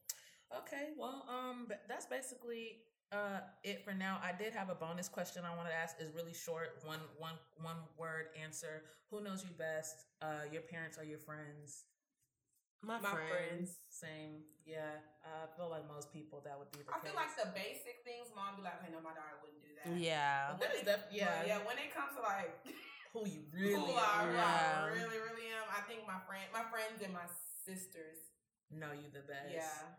[0.59, 2.83] Okay, well, um, that's basically
[3.13, 4.21] uh it for now.
[4.23, 5.97] I did have a bonus question I wanted to ask.
[6.01, 8.85] is really short, one one one word answer.
[9.11, 10.07] Who knows you best?
[10.21, 11.85] Uh, your parents or your friends?
[12.83, 13.31] My, My friends.
[13.31, 13.69] friends.
[13.89, 14.99] Same, yeah.
[15.23, 17.15] I feel like most people that would be the I case.
[17.15, 19.95] feel like the basic things, mom be like, "Okay, no, my daughter wouldn't do that."
[19.95, 20.59] Yeah.
[20.59, 21.47] But when That is def- yeah.
[21.47, 21.59] yeah.
[21.63, 22.51] When it comes to like
[23.15, 24.25] who you really Who are.
[24.25, 24.89] I, who Yeah.
[24.89, 25.69] I really, really am.
[25.71, 27.29] I think my friend, my friends and my
[27.63, 28.19] sisters.
[28.73, 29.53] know you the best.
[29.55, 29.95] Yeah.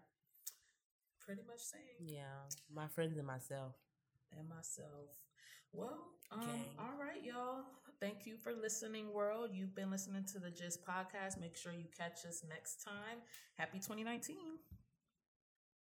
[1.25, 1.81] Pretty much same.
[2.05, 3.73] Yeah, my friends and myself.
[4.37, 5.09] And myself.
[5.71, 5.97] Well,
[6.31, 6.41] um,
[6.79, 7.63] all right, y'all.
[7.99, 9.51] Thank you for listening, world.
[9.53, 11.39] You've been listening to the Gist podcast.
[11.39, 13.19] Make sure you catch us next time.
[13.57, 14.35] Happy 2019.